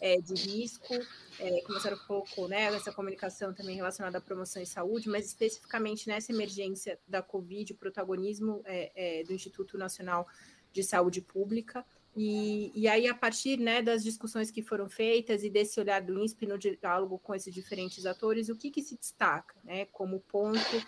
é, 0.00 0.20
de 0.20 0.34
risco, 0.34 0.94
é, 1.40 1.62
a 1.68 1.80
senhora 1.80 1.96
colocou, 2.06 2.48
né, 2.48 2.64
essa 2.74 2.92
comunicação 2.92 3.52
também 3.52 3.76
relacionada 3.76 4.18
à 4.18 4.20
promoção 4.20 4.62
e 4.62 4.66
saúde, 4.66 5.08
mas 5.08 5.26
especificamente 5.26 6.08
nessa 6.08 6.32
emergência 6.32 6.98
da 7.06 7.22
Covid, 7.22 7.72
o 7.72 7.76
protagonismo 7.76 8.62
é, 8.64 9.20
é, 9.20 9.24
do 9.24 9.32
Instituto 9.32 9.78
Nacional 9.78 10.26
de 10.72 10.82
Saúde 10.82 11.20
Pública. 11.20 11.84
E, 12.14 12.72
e 12.74 12.88
aí, 12.88 13.06
a 13.06 13.14
partir 13.14 13.58
né, 13.58 13.82
das 13.82 14.02
discussões 14.02 14.50
que 14.50 14.62
foram 14.62 14.88
feitas 14.88 15.44
e 15.44 15.50
desse 15.50 15.78
olhar 15.78 16.00
do 16.00 16.18
INSP 16.18 16.46
no 16.46 16.58
diálogo 16.58 17.18
com 17.18 17.34
esses 17.34 17.52
diferentes 17.52 18.06
atores, 18.06 18.48
o 18.48 18.56
que, 18.56 18.70
que 18.70 18.82
se 18.82 18.96
destaca 18.96 19.54
né, 19.62 19.84
como 19.86 20.20
ponto 20.20 20.82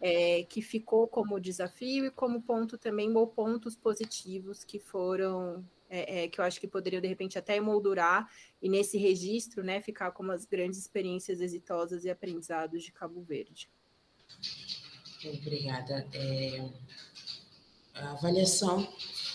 é, 0.00 0.44
que 0.44 0.62
ficou 0.62 1.08
como 1.08 1.40
desafio 1.40 2.06
e 2.06 2.10
como 2.10 2.42
ponto 2.42 2.78
também, 2.78 3.14
ou 3.16 3.26
pontos 3.26 3.74
positivos 3.74 4.62
que 4.62 4.78
foram 4.78 5.64
é, 5.88 6.24
é, 6.24 6.28
que 6.28 6.40
eu 6.40 6.44
acho 6.44 6.60
que 6.60 6.68
poderiam, 6.68 7.00
de 7.00 7.08
repente, 7.08 7.38
até 7.38 7.56
emoldurar 7.56 8.30
e 8.60 8.68
nesse 8.68 8.98
registro, 8.98 9.62
né, 9.62 9.80
ficar 9.80 10.10
como 10.12 10.32
as 10.32 10.44
grandes 10.44 10.78
experiências 10.78 11.40
exitosas 11.40 12.04
e 12.04 12.10
aprendizados 12.10 12.82
de 12.82 12.92
Cabo 12.92 13.22
Verde. 13.22 13.68
Obrigada. 15.24 16.06
É, 16.12 16.68
a 17.94 18.12
avaliação 18.12 18.86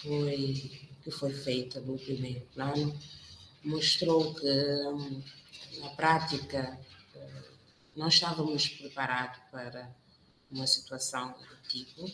foi, 0.02 0.72
que 1.04 1.12
foi 1.12 1.34
feita 1.34 1.80
no 1.82 1.98
primeiro 1.98 2.42
plano 2.54 2.98
mostrou 3.64 4.34
que, 4.36 5.80
na 5.80 5.90
prática, 5.92 6.80
não 7.96 8.08
estávamos 8.08 8.68
preparados 8.68 9.40
para 9.52 9.96
uma 10.52 10.68
situação 10.68 11.32
do 11.32 11.68
tipo 11.70 12.12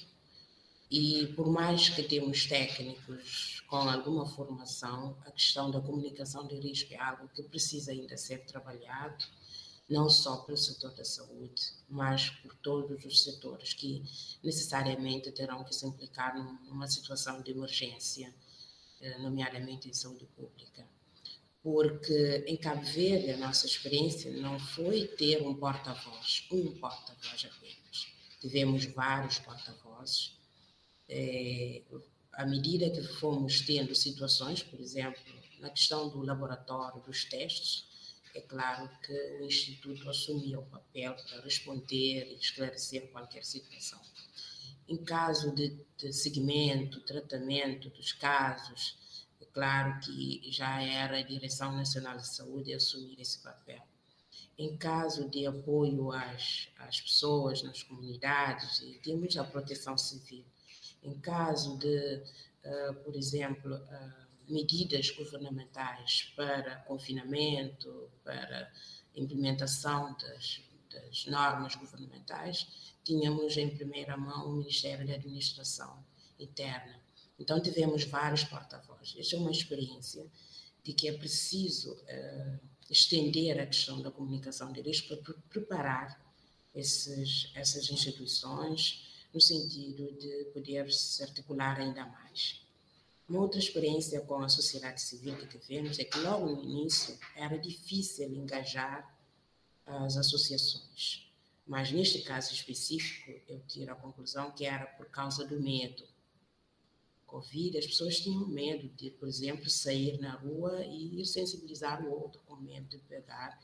E 0.91 1.27
por 1.35 1.47
mais 1.47 1.87
que 1.87 2.01
temos 2.01 2.47
técnicos 2.47 3.63
com 3.67 3.77
alguma 3.77 4.25
formação, 4.25 5.15
a 5.23 5.31
questão 5.31 5.69
da 5.69 5.79
comunicação 5.79 6.47
de 6.47 6.55
risco 6.55 6.91
é 6.91 6.97
algo 6.97 7.29
que 7.29 7.43
precisa 7.43 7.91
ainda 7.91 8.17
ser 8.17 8.39
trabalhado, 8.45 9.23
não 9.87 10.09
só 10.09 10.37
pelo 10.37 10.57
setor 10.57 10.91
da 10.95 11.05
saúde, 11.05 11.61
mas 11.87 12.31
por 12.31 12.55
todos 12.55 13.05
os 13.05 13.23
setores 13.23 13.73
que 13.75 14.03
necessariamente 14.43 15.31
terão 15.31 15.63
que 15.63 15.75
se 15.75 15.85
implicar 15.85 16.35
numa 16.65 16.87
situação 16.87 17.39
de 17.43 17.51
emergência, 17.51 18.33
eh, 18.99 19.19
nomeadamente 19.19 19.87
em 19.87 19.93
saúde 19.93 20.25
pública. 20.35 20.87
Porque 21.61 22.45
em 22.47 22.57
Cabo 22.57 22.83
Verde 22.83 23.31
a 23.31 23.37
nossa 23.37 23.67
experiência 23.67 24.31
não 24.31 24.57
foi 24.59 25.05
ter 25.05 25.45
um 25.45 25.53
porta-voz, 25.53 26.47
um 26.51 26.73
porta-voz 26.79 27.45
apenas. 27.45 28.07
Tivemos 28.39 28.85
vários 28.85 29.37
porta-vozes 29.37 30.38
é, 31.09 31.81
à 32.33 32.45
medida 32.45 32.89
que 32.89 33.01
fomos 33.01 33.61
tendo 33.61 33.95
situações, 33.95 34.61
por 34.61 34.79
exemplo, 34.79 35.19
na 35.59 35.69
questão 35.69 36.07
do 36.07 36.21
laboratório, 36.21 37.01
dos 37.01 37.25
testes, 37.25 37.85
é 38.35 38.41
claro 38.41 38.89
que 39.01 39.11
o 39.41 39.45
Instituto 39.45 40.07
assumia 40.07 40.59
o 40.59 40.65
papel 40.65 41.15
para 41.15 41.41
responder 41.41 42.31
e 42.31 42.35
esclarecer 42.35 43.09
qualquer 43.11 43.43
situação. 43.43 43.99
Em 44.87 44.97
caso 45.03 45.53
de, 45.53 45.83
de 45.97 46.13
seguimento, 46.13 47.01
tratamento 47.01 47.89
dos 47.89 48.13
casos, 48.13 48.97
é 49.41 49.45
claro 49.45 49.99
que 49.99 50.41
já 50.51 50.81
era 50.81 51.17
a 51.17 51.23
Direção 51.23 51.75
Nacional 51.75 52.17
de 52.17 52.27
Saúde 52.27 52.73
assumir 52.73 53.19
esse 53.19 53.39
papel. 53.39 53.81
Em 54.57 54.77
caso 54.77 55.29
de 55.29 55.45
apoio 55.45 56.11
às, 56.11 56.69
às 56.77 57.01
pessoas 57.01 57.63
nas 57.63 57.81
comunidades, 57.81 58.79
temos 59.01 59.35
a 59.37 59.43
proteção 59.43 59.97
civil 59.97 60.45
em 61.03 61.19
caso 61.19 61.77
de, 61.77 62.23
uh, 62.65 62.93
por 63.03 63.15
exemplo, 63.15 63.75
uh, 63.75 64.29
medidas 64.47 65.09
governamentais 65.11 66.33
para 66.35 66.77
confinamento, 66.87 68.09
para 68.23 68.71
implementação 69.15 70.15
das, 70.17 70.61
das 70.91 71.25
normas 71.27 71.75
governamentais, 71.75 72.67
tínhamos 73.03 73.57
em 73.57 73.69
primeira 73.69 74.17
mão 74.17 74.47
o 74.47 74.53
Ministério 74.53 75.05
da 75.05 75.13
Administração 75.13 76.03
Interna. 76.39 76.99
Então, 77.37 77.61
tivemos 77.61 78.03
vários 78.03 78.43
porta-vozes. 78.43 79.15
Esta 79.17 79.35
é 79.35 79.39
uma 79.39 79.51
experiência 79.51 80.25
de 80.83 80.93
que 80.93 81.07
é 81.07 81.13
preciso 81.13 81.93
uh, 81.93 82.59
estender 82.89 83.59
a 83.59 83.65
questão 83.65 84.01
da 84.01 84.11
comunicação 84.11 84.71
de 84.71 84.81
risco 84.81 85.15
para 85.17 85.33
preparar 85.49 86.29
esses, 86.73 87.51
essas 87.55 87.89
instituições, 87.89 89.08
no 89.33 89.39
sentido 89.39 90.11
de 90.13 90.45
poder 90.53 90.91
se 90.91 91.23
articular 91.23 91.79
ainda 91.79 92.05
mais. 92.05 92.61
Uma 93.27 93.41
outra 93.41 93.59
experiência 93.59 94.21
com 94.21 94.41
a 94.41 94.49
sociedade 94.49 95.01
civil 95.01 95.37
que 95.37 95.59
tivemos 95.59 95.99
é 95.99 96.03
que 96.03 96.17
logo 96.19 96.47
no 96.47 96.63
início 96.63 97.17
era 97.35 97.57
difícil 97.57 98.33
engajar 98.33 99.15
as 99.85 100.17
associações, 100.17 101.31
mas 101.67 101.91
neste 101.91 102.21
caso 102.21 102.53
específico 102.53 103.31
eu 103.47 103.59
tiro 103.67 103.91
a 103.91 103.95
conclusão 103.95 104.51
que 104.51 104.65
era 104.65 104.85
por 104.85 105.05
causa 105.07 105.45
do 105.45 105.61
medo. 105.61 106.03
Covid, 107.27 107.77
as 107.77 107.85
pessoas 107.85 108.19
tinham 108.19 108.47
medo 108.47 108.89
de, 108.89 109.11
por 109.11 109.27
exemplo, 109.27 109.69
sair 109.69 110.19
na 110.19 110.33
rua 110.33 110.83
e 110.83 111.21
ir 111.21 111.25
sensibilizar 111.25 112.03
o 112.03 112.11
outro 112.11 112.41
com 112.47 112.55
medo 112.55 112.87
de 112.87 112.97
pegar, 112.97 113.61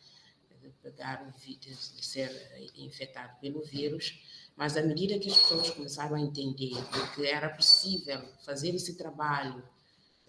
de 0.62 0.70
pegar 0.84 1.28
o 1.28 1.32
vírus, 1.40 1.92
de 1.96 2.06
ser 2.06 2.72
infectado 2.76 3.40
pelo 3.40 3.64
vírus 3.64 4.20
mas 4.56 4.78
à 4.78 4.82
medida 4.82 5.20
que 5.20 5.30
as 5.30 5.38
pessoas 5.38 5.70
começaram 5.70 6.16
a 6.16 6.22
entender 6.22 6.74
que 7.14 7.26
era 7.26 7.50
possível 7.50 8.22
fazer 8.46 8.74
esse 8.74 8.96
trabalho 8.96 9.62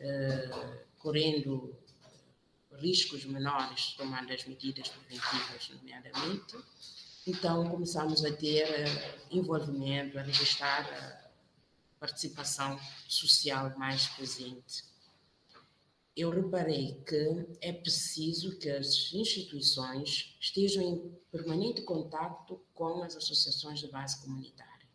uh, 0.00 0.78
correndo 0.99 1.76
riscos 2.73 3.25
menores, 3.25 3.95
tomando 3.97 4.33
as 4.33 4.45
medidas 4.45 4.88
preventivas, 4.88 5.71
nomeadamente, 5.71 6.56
então 7.26 7.68
começamos 7.68 8.25
a 8.25 8.33
ter 8.33 8.64
uh, 8.64 9.26
envolvimento, 9.30 10.18
a 10.18 10.23
registrar 10.23 10.84
a 10.84 11.26
participação 12.00 12.78
social 13.08 13.73
mais 13.78 14.06
presente. 14.08 14.84
Eu 16.17 16.31
reparei 16.31 16.95
que 17.07 17.47
é 17.61 17.75
preciso 17.75 18.59
que 18.59 18.71
as 18.71 19.13
instituições 19.13 20.35
estejam 20.41 20.83
em 20.83 21.15
permanente 21.31 21.83
contato 21.83 22.59
com 22.73 23.02
as 23.02 23.15
associações 23.15 23.81
de 23.81 23.89
base 23.89 24.19
comunitária 24.23 24.89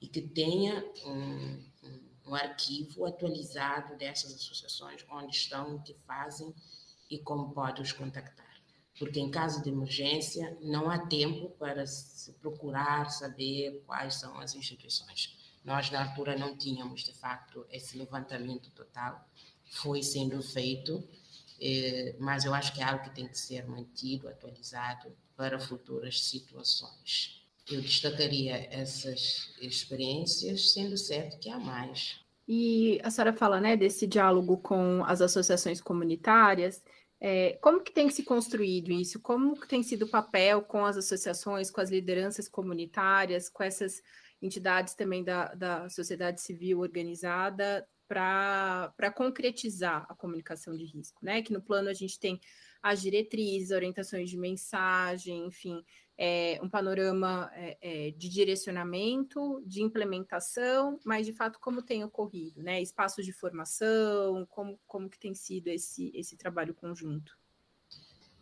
e 0.00 0.08
que 0.08 0.20
tenha 0.20 0.84
um, 1.04 1.64
um, 1.84 2.00
um 2.26 2.34
arquivo 2.34 3.06
atualizado 3.06 3.96
dessas 3.96 4.34
associações, 4.34 5.06
onde 5.08 5.36
estão, 5.36 5.76
o 5.76 5.82
que 5.82 5.94
fazem 6.04 6.52
e 7.08 7.18
como 7.20 7.52
pode 7.52 7.80
os 7.80 7.92
contactar. 7.92 8.60
Porque 8.98 9.20
em 9.20 9.30
caso 9.30 9.62
de 9.62 9.68
emergência 9.68 10.58
não 10.60 10.90
há 10.90 11.06
tempo 11.06 11.50
para 11.50 11.86
se 11.86 12.32
procurar 12.32 13.10
saber 13.10 13.84
quais 13.86 14.16
são 14.16 14.36
as 14.40 14.56
instituições. 14.56 15.36
Nós, 15.64 15.90
na 15.90 16.08
altura, 16.08 16.36
não 16.36 16.56
tínhamos, 16.56 17.04
de 17.04 17.12
facto, 17.12 17.66
esse 17.70 17.96
levantamento 17.96 18.70
total, 18.70 19.28
foi 19.70 20.02
sendo 20.02 20.42
feito, 20.42 21.06
eh, 21.60 22.16
mas 22.18 22.44
eu 22.44 22.54
acho 22.54 22.72
que 22.74 22.80
é 22.80 22.84
algo 22.84 23.04
que 23.04 23.14
tem 23.14 23.28
que 23.28 23.38
ser 23.38 23.66
mantido, 23.66 24.28
atualizado 24.28 25.12
para 25.36 25.58
futuras 25.58 26.20
situações. 26.20 27.42
Eu 27.70 27.80
destacaria 27.80 28.68
essas 28.70 29.52
experiências, 29.60 30.72
sendo 30.72 30.96
certo 30.96 31.38
que 31.38 31.50
há 31.50 31.58
mais. 31.58 32.20
E 32.46 33.00
a 33.02 33.10
senhora 33.10 33.32
fala 33.32 33.60
né, 33.60 33.76
desse 33.76 34.06
diálogo 34.06 34.56
com 34.58 35.02
as 35.04 35.20
associações 35.20 35.80
comunitárias. 35.80 36.82
É, 37.20 37.54
como 37.60 37.82
que 37.82 37.92
tem 37.92 38.08
se 38.08 38.22
construído 38.22 38.92
isso? 38.92 39.20
Como 39.20 39.58
que 39.58 39.66
tem 39.66 39.82
sido 39.82 40.04
o 40.04 40.08
papel 40.08 40.62
com 40.62 40.84
as 40.84 40.96
associações, 40.96 41.70
com 41.70 41.80
as 41.80 41.90
lideranças 41.90 42.48
comunitárias, 42.48 43.48
com 43.48 43.64
essas 43.64 44.00
entidades 44.40 44.94
também 44.94 45.24
da, 45.24 45.54
da 45.54 45.88
sociedade 45.88 46.40
civil 46.40 46.80
organizada 46.80 47.86
para 48.08 49.12
concretizar 49.14 50.06
a 50.08 50.14
comunicação 50.14 50.76
de 50.76 50.84
risco, 50.84 51.24
né? 51.24 51.42
Que 51.42 51.52
no 51.52 51.60
plano 51.60 51.88
a 51.88 51.94
gente 51.94 52.18
tem 52.18 52.40
as 52.82 53.00
diretrizes, 53.00 53.70
orientações 53.70 54.30
de 54.30 54.36
mensagem, 54.36 55.46
enfim, 55.46 55.84
é, 56.18 56.58
um 56.62 56.68
panorama 56.68 57.50
é, 57.52 57.78
é, 57.80 58.10
de 58.12 58.28
direcionamento, 58.28 59.62
de 59.66 59.82
implementação, 59.82 60.98
mas 61.04 61.26
de 61.26 61.32
fato 61.32 61.58
como 61.60 61.82
tem 61.82 62.04
ocorrido, 62.04 62.62
né? 62.62 62.80
Espaços 62.80 63.24
de 63.24 63.32
formação, 63.32 64.46
como, 64.46 64.78
como 64.86 65.10
que 65.10 65.18
tem 65.18 65.34
sido 65.34 65.68
esse, 65.68 66.10
esse 66.14 66.36
trabalho 66.36 66.74
conjunto? 66.74 67.36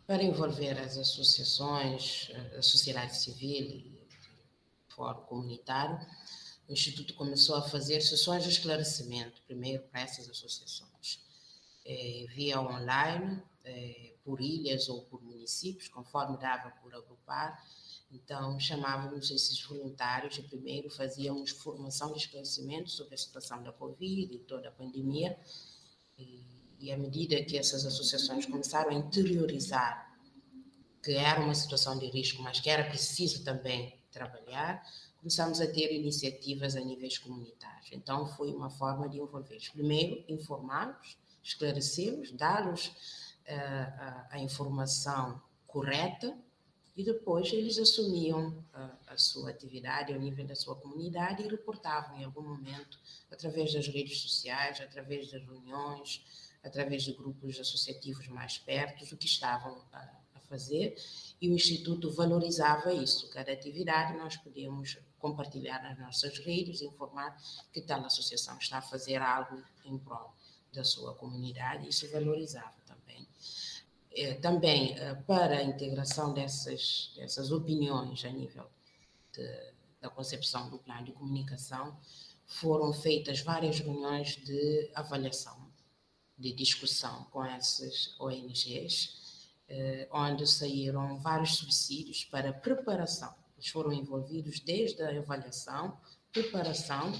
Para 0.07 0.23
envolver 0.23 0.77
as 0.79 0.97
associações, 0.97 2.31
a 2.55 2.61
sociedade 2.61 3.17
civil, 3.17 3.91
fórum 4.87 5.21
comunitário, 5.23 5.99
o 6.67 6.73
Instituto 6.73 7.13
começou 7.13 7.55
a 7.55 7.61
fazer 7.61 8.01
sessões 8.01 8.43
de 8.43 8.49
esclarecimento, 8.49 9.41
primeiro 9.45 9.83
para 9.83 10.01
essas 10.01 10.29
associações, 10.29 11.19
é, 11.85 12.25
via 12.29 12.59
online, 12.59 13.41
é, 13.63 14.13
por 14.23 14.41
ilhas 14.41 14.89
ou 14.89 15.03
por 15.03 15.21
municípios, 15.21 15.87
conforme 15.87 16.37
dava 16.37 16.71
por 16.81 16.93
agrupar. 16.93 17.63
Então, 18.11 18.59
chamávamos 18.59 19.29
esses 19.29 19.61
voluntários 19.61 20.37
e 20.37 20.43
primeiro 20.43 20.89
fazíamos 20.89 21.51
formação 21.51 22.11
de 22.11 22.19
esclarecimento 22.19 22.89
sobre 22.89 23.15
a 23.15 23.17
situação 23.17 23.61
da 23.61 23.71
Covid 23.71 24.33
e 24.33 24.39
toda 24.39 24.69
a 24.69 24.71
pandemia. 24.71 25.37
E, 26.17 26.43
e 26.79 26.91
à 26.91 26.97
medida 26.97 27.43
que 27.43 27.57
essas 27.57 27.85
associações 27.85 28.45
começaram 28.45 28.91
a 28.91 28.93
interiorizar 28.93 30.15
que 31.05 31.11
era 31.11 31.39
uma 31.39 31.53
situação 31.53 31.99
de 31.99 32.07
risco, 32.07 32.41
mas 32.41 32.59
que 32.59 32.67
era 32.67 32.83
preciso 32.83 33.43
também 33.43 33.95
trabalhar, 34.11 34.83
começamos 35.25 35.59
a 35.59 35.65
ter 35.65 35.91
iniciativas 35.91 36.75
a 36.75 36.79
níveis 36.81 37.17
comunitários. 37.17 37.89
Então, 37.91 38.27
foi 38.27 38.53
uma 38.53 38.69
forma 38.69 39.09
de 39.09 39.17
envolver. 39.17 39.57
Primeiro, 39.73 40.23
informá-los, 40.29 41.17
esclarecê-los, 41.41 42.31
dar-los 42.31 42.85
uh, 42.85 42.91
a, 43.49 44.27
a, 44.33 44.39
informação 44.39 45.41
correta 45.65 46.37
e 46.95 47.03
depois 47.03 47.51
eles 47.51 47.79
assumiam 47.79 48.49
uh, 48.49 48.91
a 49.07 49.17
sua 49.17 49.49
atividade 49.49 50.13
ao 50.13 50.19
nível 50.19 50.45
da 50.45 50.53
sua 50.53 50.75
comunidade 50.75 51.41
e 51.41 51.47
reportavam 51.47 52.19
em 52.19 52.23
algum 52.23 52.43
momento, 52.43 52.99
através 53.31 53.73
das 53.73 53.87
redes 53.87 54.19
sociais, 54.19 54.79
através 54.79 55.31
das 55.31 55.41
reuniões, 55.41 56.23
através 56.63 57.01
de 57.01 57.13
grupos 57.13 57.59
associativos 57.59 58.27
mais 58.27 58.59
perto, 58.59 59.03
o 59.11 59.17
que 59.17 59.25
estavam 59.25 59.75
a, 59.91 59.97
a 60.35 60.39
fazer 60.41 60.95
e 61.41 61.49
o 61.49 61.53
Instituto 61.53 62.11
valorizava 62.11 62.93
isso. 62.93 63.27
Cada 63.31 63.51
atividade 63.51 64.15
nós 64.19 64.37
podíamos 64.37 64.99
compartilhar 65.25 65.81
nas 65.81 65.97
nossas 65.97 66.37
redes, 66.37 66.83
informar 66.83 67.35
que 67.73 67.81
tal 67.81 68.05
associação 68.05 68.55
está 68.59 68.77
a 68.77 68.81
fazer 68.81 69.17
algo 69.17 69.63
em 69.83 69.97
prol 69.97 70.31
da 70.71 70.83
sua 70.83 71.15
comunidade, 71.15 71.89
isso 71.89 72.11
valorizava 72.11 72.75
também. 72.85 73.27
É, 74.11 74.35
também 74.35 74.93
é, 74.99 75.15
para 75.15 75.57
a 75.57 75.63
integração 75.63 76.31
dessas, 76.31 77.11
dessas 77.15 77.51
opiniões 77.51 78.23
a 78.23 78.29
nível 78.29 78.69
de, 79.33 79.73
da 79.99 80.09
concepção 80.09 80.69
do 80.69 80.77
plano 80.77 81.05
de 81.05 81.11
comunicação, 81.11 81.97
foram 82.45 82.93
feitas 82.93 83.39
várias 83.41 83.79
reuniões 83.79 84.35
de 84.35 84.91
avaliação, 84.93 85.57
de 86.37 86.53
discussão 86.53 87.23
com 87.31 87.43
essas 87.43 88.13
ONGs, 88.19 89.49
eh, 89.67 90.07
onde 90.11 90.45
saíram 90.45 91.17
vários 91.17 91.55
subsídios 91.55 92.23
para 92.25 92.53
preparação. 92.53 93.33
Eles 93.65 93.71
foram 93.71 93.91
envolvidos 93.91 94.59
desde 94.59 95.01
a 95.01 95.09
avaliação, 95.09 95.99
preparação 96.31 97.11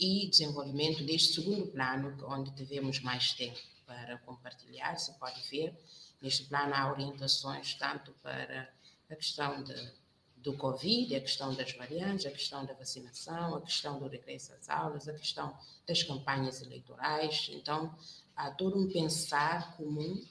e 0.00 0.26
desenvolvimento 0.30 1.04
deste 1.04 1.34
segundo 1.34 1.66
plano, 1.66 2.16
onde 2.26 2.54
tivemos 2.54 3.00
mais 3.00 3.34
tempo 3.34 3.60
para 3.84 4.16
compartilhar. 4.20 4.96
Se 4.96 5.12
pode 5.18 5.42
ver, 5.50 5.78
neste 6.22 6.44
plano 6.44 6.72
há 6.74 6.90
orientações 6.90 7.74
tanto 7.74 8.12
para 8.22 8.72
a 9.10 9.16
questão 9.16 9.62
de 9.62 10.04
do 10.38 10.54
Covid, 10.58 11.16
a 11.16 11.20
questão 11.22 11.54
das 11.54 11.72
variantes, 11.72 12.26
a 12.26 12.30
questão 12.30 12.66
da 12.66 12.74
vacinação, 12.74 13.56
a 13.56 13.62
questão 13.62 13.98
do 13.98 14.06
regresso 14.06 14.52
às 14.52 14.68
aulas, 14.68 15.08
a 15.08 15.14
questão 15.14 15.56
das 15.86 16.02
campanhas 16.02 16.60
eleitorais. 16.60 17.48
Então, 17.50 17.94
há 18.36 18.50
todo 18.50 18.78
um 18.78 18.86
pensar 18.86 19.74
comum 19.78 20.22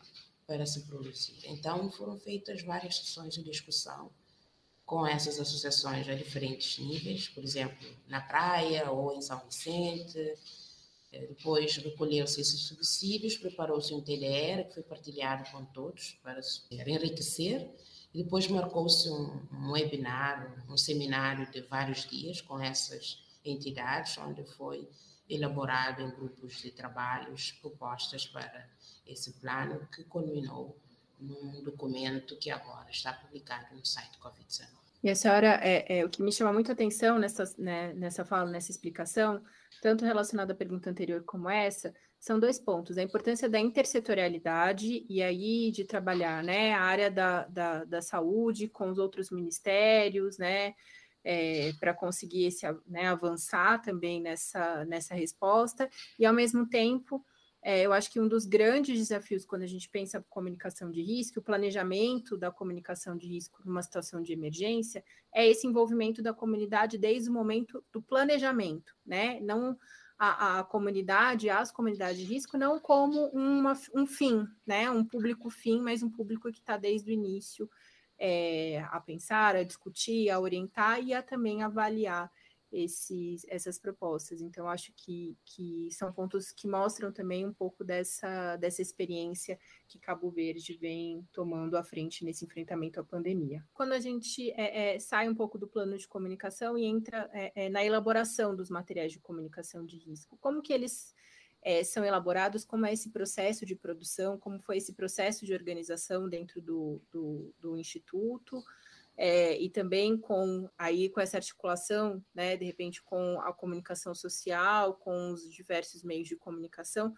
para 0.45 0.67
se 0.67 0.85
produzir. 0.85 1.39
Então, 1.45 1.89
foram 1.89 2.19
feitas 2.19 2.61
várias 2.61 2.97
sessões 2.97 3.33
de 3.33 3.43
discussão 3.43 4.11
com 4.85 5.07
essas 5.07 5.39
associações 5.39 6.07
a 6.07 6.13
diferentes 6.13 6.77
níveis, 6.79 7.29
por 7.29 7.43
exemplo, 7.43 7.77
na 8.07 8.21
praia 8.21 8.91
ou 8.91 9.13
em 9.13 9.21
São 9.21 9.39
Vicente. 9.45 10.19
Eh, 11.11 11.27
depois 11.27 11.77
recolheu-se 11.77 12.41
esses 12.41 12.61
subsídios, 12.61 13.37
preparou-se 13.37 13.93
um 13.93 14.01
TDR 14.01 14.67
que 14.67 14.73
foi 14.73 14.83
partilhado 14.83 15.49
com 15.51 15.63
todos 15.65 16.17
para 16.23 16.39
enriquecer 16.71 17.69
e 18.13 18.23
depois 18.23 18.47
marcou-se 18.47 19.09
um, 19.09 19.47
um 19.51 19.71
webinar, 19.71 20.65
um 20.69 20.77
seminário 20.77 21.49
de 21.51 21.61
vários 21.61 22.07
dias 22.07 22.41
com 22.41 22.59
essas 22.59 23.23
entidades, 23.43 24.17
onde 24.17 24.43
foi 24.43 24.87
elaborado 25.29 26.01
em 26.01 26.11
grupos 26.11 26.61
de 26.61 26.71
trabalhos 26.71 27.53
propostas 27.53 28.27
para 28.27 28.69
esse 29.05 29.33
plano, 29.33 29.87
que 29.93 30.03
culminou 30.03 30.77
num 31.23 31.63
documento 31.63 32.37
que 32.37 32.51
agora 32.51 32.89
está 32.89 33.13
publicado 33.13 33.75
no 33.75 33.85
site 33.85 34.19
Covid-19. 34.19 34.67
E 35.03 35.09
a 35.09 35.15
senhora, 35.15 35.59
é, 35.61 35.99
é, 35.99 36.05
o 36.05 36.09
que 36.09 36.21
me 36.21 36.31
chama 36.31 36.53
muito 36.53 36.69
a 36.69 36.73
atenção 36.73 37.19
nessa, 37.19 37.43
né, 37.57 37.93
nessa 37.93 38.23
fala, 38.23 38.49
nessa 38.49 38.71
explicação, 38.71 39.43
tanto 39.81 40.05
relacionada 40.05 40.53
à 40.53 40.55
pergunta 40.55 40.89
anterior 40.89 41.23
como 41.23 41.49
essa, 41.49 41.93
são 42.19 42.39
dois 42.39 42.57
pontos. 42.57 42.97
A 42.97 43.03
importância 43.03 43.49
da 43.49 43.59
intersetorialidade 43.59 45.05
e 45.09 45.21
aí 45.21 45.71
de 45.71 45.83
trabalhar 45.83 46.41
né, 46.41 46.73
a 46.73 46.81
área 46.81 47.11
da, 47.11 47.45
da, 47.47 47.83
da 47.83 48.01
saúde 48.01 48.69
com 48.69 48.89
os 48.89 48.97
outros 48.97 49.29
ministérios, 49.29 50.37
né? 50.37 50.73
É, 51.25 51.71
para 51.79 51.93
conseguir 51.93 52.47
esse, 52.47 52.65
né, 52.85 53.07
avançar 53.07 53.81
também 53.81 54.21
nessa, 54.21 54.83
nessa 54.83 55.15
resposta, 55.15 55.89
e 56.19 56.25
ao 56.25 56.33
mesmo 56.33 56.67
tempo, 56.67 57.25
é, 57.63 57.81
eu 57.81 57.93
acho 57.93 58.11
que 58.11 58.19
um 58.19 58.27
dos 58.27 58.45
grandes 58.45 58.99
desafios 58.99 59.45
quando 59.45 59.61
a 59.63 59.67
gente 59.67 59.87
pensa 59.89 60.23
comunicação 60.29 60.91
de 60.91 61.01
risco, 61.01 61.39
o 61.39 61.43
planejamento 61.43 62.37
da 62.37 62.51
comunicação 62.51 63.15
de 63.15 63.25
risco 63.25 63.61
numa 63.63 63.81
situação 63.81 64.21
de 64.21 64.33
emergência, 64.33 65.03
é 65.33 65.47
esse 65.47 65.65
envolvimento 65.65 66.21
da 66.21 66.33
comunidade 66.33 66.97
desde 66.97 67.29
o 67.29 67.33
momento 67.33 67.81
do 67.91 68.01
planejamento, 68.01 68.93
né? 69.05 69.39
Não 69.39 69.77
a, 70.19 70.59
a 70.59 70.63
comunidade, 70.65 71.49
as 71.49 71.71
comunidades 71.71 72.19
de 72.19 72.25
risco, 72.25 72.57
não 72.57 72.79
como 72.79 73.27
uma, 73.27 73.73
um 73.95 74.05
fim, 74.05 74.45
né? 74.65 74.91
Um 74.91 75.05
público 75.05 75.49
fim, 75.49 75.81
mas 75.81 76.03
um 76.03 76.09
público 76.09 76.51
que 76.51 76.59
está 76.59 76.75
desde 76.75 77.11
o 77.11 77.13
início 77.13 77.69
é, 78.19 78.85
a 78.91 78.99
pensar, 78.99 79.55
a 79.55 79.63
discutir, 79.63 80.29
a 80.29 80.39
orientar 80.39 81.01
e 81.01 81.13
a 81.13 81.23
também 81.23 81.63
avaliar 81.63 82.29
esses, 82.73 83.45
essas 83.47 83.77
propostas. 83.77 84.41
Então, 84.41 84.67
acho 84.67 84.91
que, 84.95 85.37
que 85.45 85.89
são 85.91 86.11
pontos 86.11 86.51
que 86.51 86.67
mostram 86.67 87.11
também 87.11 87.45
um 87.45 87.53
pouco 87.53 87.83
dessa, 87.83 88.57
dessa 88.57 88.81
experiência 88.81 89.59
que 89.87 89.99
Cabo 89.99 90.31
Verde 90.31 90.75
vem 90.75 91.25
tomando 91.31 91.77
à 91.77 91.83
frente 91.83 92.25
nesse 92.25 92.43
enfrentamento 92.43 92.99
à 92.99 93.03
pandemia. 93.03 93.63
Quando 93.73 93.93
a 93.93 93.99
gente 93.99 94.51
é, 94.51 94.95
é, 94.95 94.99
sai 94.99 95.29
um 95.29 95.35
pouco 95.35 95.57
do 95.57 95.67
plano 95.67 95.97
de 95.97 96.07
comunicação 96.07 96.75
e 96.75 96.83
entra 96.83 97.29
é, 97.31 97.67
é 97.67 97.69
na 97.69 97.85
elaboração 97.85 98.55
dos 98.55 98.69
materiais 98.69 99.11
de 99.11 99.19
comunicação 99.19 99.85
de 99.85 99.97
risco, 99.97 100.35
como 100.41 100.61
que 100.61 100.73
eles 100.73 101.13
é, 101.61 101.83
são 101.83 102.03
elaborados, 102.03 102.65
como 102.65 102.85
é 102.85 102.93
esse 102.93 103.09
processo 103.09 103.65
de 103.65 103.75
produção, 103.75 104.37
como 104.37 104.59
foi 104.59 104.77
esse 104.77 104.93
processo 104.93 105.45
de 105.45 105.53
organização 105.53 106.27
dentro 106.27 106.59
do, 106.59 107.01
do, 107.11 107.53
do 107.59 107.77
Instituto, 107.77 108.63
é, 109.15 109.59
e 109.59 109.69
também 109.69 110.17
com 110.17 110.69
aí 110.77 111.09
com 111.09 111.21
essa 111.21 111.37
articulação, 111.37 112.23
né, 112.33 112.57
de 112.57 112.65
repente 112.65 113.01
com 113.03 113.39
a 113.41 113.53
comunicação 113.53 114.13
social, 114.15 114.95
com 114.95 115.31
os 115.31 115.49
diversos 115.51 116.03
meios 116.03 116.27
de 116.27 116.35
comunicação, 116.35 117.13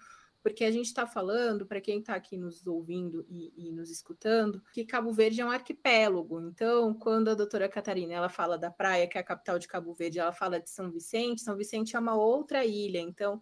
porque 0.45 0.63
a 0.63 0.69
gente 0.69 0.85
está 0.85 1.07
falando, 1.07 1.65
para 1.65 1.81
quem 1.81 1.97
está 1.99 2.13
aqui 2.13 2.37
nos 2.37 2.67
ouvindo 2.67 3.25
e, 3.27 3.51
e, 3.57 3.71
nos 3.71 3.89
escutando, 3.89 4.61
que 4.71 4.85
Cabo 4.85 5.11
Verde 5.11 5.41
é 5.41 5.45
um 5.45 5.49
arquipélago. 5.49 6.39
Então, 6.39 6.93
quando 6.93 7.29
a 7.29 7.33
doutora 7.33 7.67
Catarina 7.67 8.13
ela 8.13 8.29
fala 8.29 8.55
da 8.55 8.69
praia, 8.69 9.07
que 9.07 9.17
é 9.17 9.21
a 9.21 9.23
capital 9.23 9.57
de 9.57 9.67
Cabo 9.67 9.91
Verde, 9.95 10.19
ela 10.19 10.31
fala 10.31 10.59
de 10.59 10.69
São 10.69 10.91
Vicente, 10.91 11.41
São 11.41 11.57
Vicente 11.57 11.95
é 11.95 11.99
uma 11.99 12.15
outra 12.15 12.63
ilha. 12.63 12.99
Então, 12.99 13.41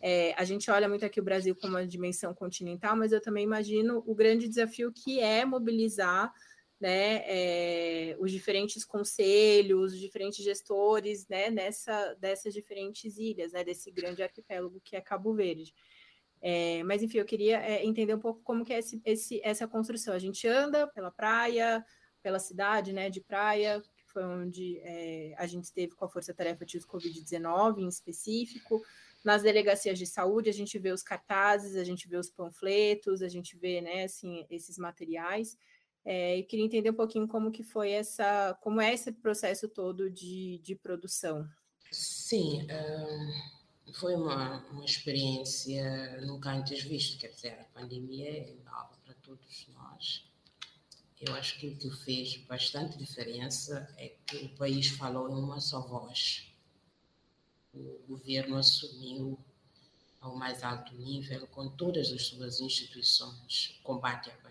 é, 0.00 0.34
a 0.36 0.42
gente 0.42 0.68
olha 0.72 0.88
muito 0.88 1.04
aqui 1.04 1.20
o 1.20 1.22
Brasil 1.22 1.54
como 1.54 1.74
uma 1.74 1.86
dimensão 1.86 2.34
continental, 2.34 2.96
mas 2.96 3.12
eu 3.12 3.20
também 3.20 3.44
imagino 3.44 4.02
o 4.04 4.12
grande 4.12 4.48
desafio 4.48 4.90
que 4.92 5.20
é 5.20 5.44
mobilizar 5.44 6.32
né, 6.80 7.22
é, 7.26 8.16
os 8.18 8.32
diferentes 8.32 8.84
conselhos, 8.84 9.92
os 9.92 10.00
diferentes 10.00 10.42
gestores, 10.42 11.28
né, 11.28 11.50
nessa, 11.50 12.14
dessas 12.14 12.54
diferentes 12.54 13.18
ilhas, 13.18 13.52
né, 13.52 13.62
desse 13.62 13.90
grande 13.90 14.22
arquipélago 14.22 14.80
que 14.82 14.96
é 14.96 15.00
Cabo 15.00 15.34
Verde. 15.34 15.74
É, 16.40 16.82
mas, 16.84 17.02
enfim, 17.02 17.18
eu 17.18 17.26
queria 17.26 17.60
é, 17.60 17.84
entender 17.84 18.14
um 18.14 18.18
pouco 18.18 18.40
como 18.42 18.64
que 18.64 18.72
é 18.72 18.78
esse, 18.78 19.00
esse, 19.04 19.40
essa 19.44 19.68
construção. 19.68 20.14
A 20.14 20.18
gente 20.18 20.48
anda 20.48 20.86
pela 20.86 21.10
praia, 21.10 21.84
pela 22.22 22.38
cidade, 22.38 22.94
né, 22.94 23.10
de 23.10 23.20
praia, 23.20 23.82
que 23.94 24.04
foi 24.06 24.24
onde 24.24 24.78
é, 24.78 25.34
a 25.36 25.46
gente 25.46 25.64
esteve 25.64 25.94
com 25.94 26.06
a 26.06 26.08
Força 26.08 26.32
Tarefa 26.32 26.64
de 26.64 26.78
Covid-19 26.80 27.80
em 27.80 27.88
específico, 27.88 28.80
nas 29.22 29.42
delegacias 29.42 29.98
de 29.98 30.06
saúde, 30.06 30.48
a 30.48 30.52
gente 30.52 30.78
vê 30.78 30.92
os 30.92 31.02
cartazes, 31.02 31.76
a 31.76 31.84
gente 31.84 32.08
vê 32.08 32.16
os 32.16 32.30
panfletos, 32.30 33.20
a 33.20 33.28
gente 33.28 33.54
vê, 33.54 33.82
né, 33.82 34.04
assim, 34.04 34.46
esses 34.48 34.78
materiais, 34.78 35.58
é, 36.04 36.38
e 36.38 36.42
queria 36.42 36.64
entender 36.64 36.90
um 36.90 36.94
pouquinho 36.94 37.28
como 37.28 37.50
que 37.50 37.62
foi 37.62 37.90
essa, 37.90 38.56
como 38.60 38.80
é 38.80 38.92
esse 38.92 39.12
processo 39.12 39.68
todo 39.68 40.10
de, 40.10 40.58
de 40.62 40.74
produção. 40.74 41.46
Sim, 41.90 42.62
uh, 42.64 43.94
foi 43.94 44.14
uma, 44.14 44.64
uma 44.70 44.84
experiência 44.84 46.20
nunca 46.22 46.52
antes 46.52 46.82
vista, 46.82 47.18
quer 47.18 47.34
dizer, 47.34 47.52
a 47.60 47.64
pandemia 47.64 48.30
é 48.30 48.54
nova 48.64 48.96
para 49.04 49.14
todos 49.14 49.68
nós. 49.74 50.24
Eu 51.20 51.34
acho 51.34 51.58
que 51.58 51.68
o 51.68 51.76
que 51.76 51.90
fez 51.90 52.36
bastante 52.46 52.96
diferença 52.96 53.92
é 53.98 54.14
que 54.26 54.36
o 54.36 54.56
país 54.56 54.88
falou 54.88 55.28
em 55.28 55.34
uma 55.34 55.60
só 55.60 55.80
voz. 55.80 56.46
O 57.74 58.00
governo 58.08 58.56
assumiu 58.56 59.38
ao 60.20 60.36
mais 60.36 60.62
alto 60.62 60.94
nível, 60.94 61.46
com 61.48 61.68
todas 61.68 62.12
as 62.12 62.26
suas 62.26 62.60
instituições, 62.60 63.78
o 63.80 63.82
combate 63.82 64.30
à 64.30 64.34
pandemia 64.34 64.49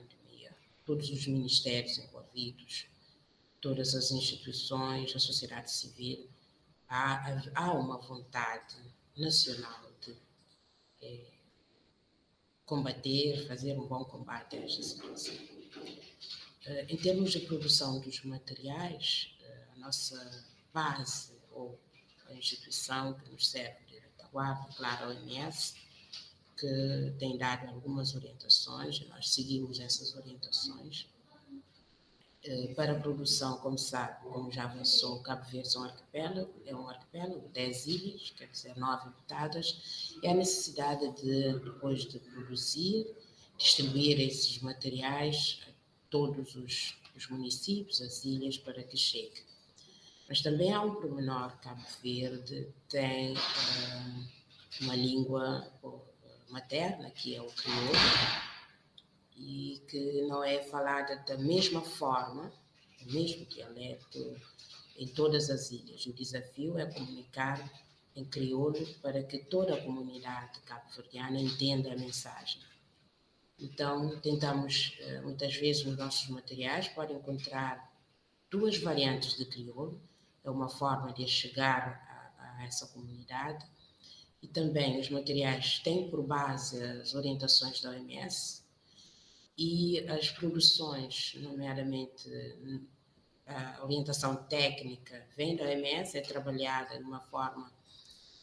todos 0.90 1.12
os 1.12 1.28
ministérios 1.28 2.00
envolvidos, 2.00 2.88
todas 3.62 3.94
as 3.94 4.10
instituições, 4.10 5.16
a 5.16 5.20
sociedade 5.20 5.70
civil, 5.72 6.28
há, 6.88 7.44
há 7.54 7.74
uma 7.74 8.00
vontade 8.00 8.76
nacional 9.16 9.84
de 10.02 10.18
é, 11.04 11.28
combater, 12.66 13.46
fazer 13.48 13.78
um 13.78 13.88
bom 13.88 14.04
combate 14.04 14.56
a 14.56 14.62
esta 14.62 14.82
situação. 14.82 15.36
Uh, 15.36 16.86
em 16.90 16.98
termos 16.98 17.34
de 17.34 17.42
produção 17.42 18.00
dos 18.00 18.24
materiais, 18.24 19.32
uh, 19.42 19.74
a 19.76 19.80
nossa 19.82 20.44
base, 20.74 21.34
ou 21.52 21.80
a 22.26 22.34
instituição 22.34 23.14
que 23.14 23.30
nos 23.30 23.48
serve 23.48 23.86
de 23.86 24.00
retaguarda, 24.00 24.74
claro, 24.74 25.06
a 25.06 25.10
OMS, 25.10 25.76
que 26.60 27.14
tem 27.18 27.38
dado 27.38 27.68
algumas 27.70 28.16
orientações, 28.16 29.08
nós 29.08 29.30
seguimos 29.30 29.80
essas 29.80 30.16
orientações. 30.16 31.08
Eh, 32.44 32.74
para 32.74 32.94
a 32.94 33.00
produção, 33.00 33.58
como 33.58 33.78
sabe, 33.78 34.24
como 34.24 34.52
já 34.52 34.64
avançou, 34.64 35.22
Cabo 35.22 35.44
Verde 35.46 35.76
é 35.76 35.80
um 35.80 35.84
arquipélago, 35.84 36.54
é 36.66 36.76
um 36.76 36.90
arquipélago, 36.90 37.50
10 37.50 37.88
ilhas, 37.88 38.34
quer 38.38 38.48
dizer, 38.48 38.78
9 38.78 39.10
habitadas, 39.10 40.16
e 40.22 40.28
a 40.28 40.34
necessidade 40.34 41.10
de, 41.22 41.60
depois 41.60 42.06
de 42.06 42.20
produzir, 42.20 43.08
distribuir 43.58 44.20
esses 44.22 44.60
materiais 44.62 45.60
a 45.68 45.72
todos 46.10 46.56
os, 46.56 46.96
os 47.16 47.30
municípios, 47.30 48.02
as 48.02 48.24
ilhas, 48.24 48.58
para 48.58 48.84
que 48.84 48.96
chegue. 48.96 49.44
Mas 50.30 50.42
também 50.42 50.72
há 50.72 50.82
um 50.82 50.96
pormenor, 50.96 51.58
Cabo 51.60 51.84
Verde 52.02 52.68
tem 52.88 53.34
uh, 53.34 54.28
uma 54.82 54.96
língua 54.96 55.68
materna, 56.50 57.10
que 57.12 57.36
é 57.36 57.42
o 57.42 57.48
crioulo, 57.48 57.94
e 59.36 59.82
que 59.88 60.24
não 60.24 60.44
é 60.44 60.62
falada 60.64 61.16
da 61.28 61.38
mesma 61.38 61.82
forma, 61.82 62.52
mesmo 63.06 63.46
dialeto, 63.46 64.36
em 64.98 65.08
todas 65.08 65.50
as 65.50 65.72
ilhas. 65.72 66.06
O 66.06 66.14
desafio 66.14 66.78
é 66.78 66.86
comunicar 66.86 67.58
em 68.16 68.26
crioulo 68.26 68.86
para 69.02 69.24
que 69.24 69.38
toda 69.38 69.76
a 69.76 69.82
comunidade 69.82 70.60
cabo-verdiana 70.62 71.40
entenda 71.40 71.94
a 71.94 71.96
mensagem. 71.96 72.62
Então, 73.58 74.20
tentamos, 74.20 74.98
eh, 75.00 75.22
muitas 75.22 75.56
vezes, 75.56 75.86
nos 75.86 75.98
nossos 75.98 76.30
materiais, 76.30 76.88
pode 76.90 77.14
encontrar 77.14 77.94
duas 78.50 78.78
variantes 78.78 79.38
de 79.38 79.46
crioulo, 79.46 80.02
é 80.44 80.50
uma 80.50 80.70
forma 80.70 81.14
de 81.14 81.28
chegar 81.28 82.34
a, 82.38 82.60
a 82.60 82.66
essa 82.66 82.88
comunidade, 82.88 83.66
e 84.42 84.48
também 84.48 85.00
os 85.00 85.10
materiais 85.10 85.80
têm 85.80 86.10
por 86.10 86.24
base 86.24 86.82
as 86.82 87.14
orientações 87.14 87.82
da 87.82 87.90
OMS 87.90 88.64
e 89.58 90.00
as 90.08 90.30
produções, 90.32 91.36
nomeadamente 91.36 92.30
a 93.46 93.84
orientação 93.84 94.36
técnica, 94.44 95.28
vem 95.36 95.56
da 95.56 95.66
OMS, 95.66 96.18
é 96.18 96.22
trabalhada 96.22 96.98
de 96.98 97.04
uma 97.04 97.20
forma 97.20 97.72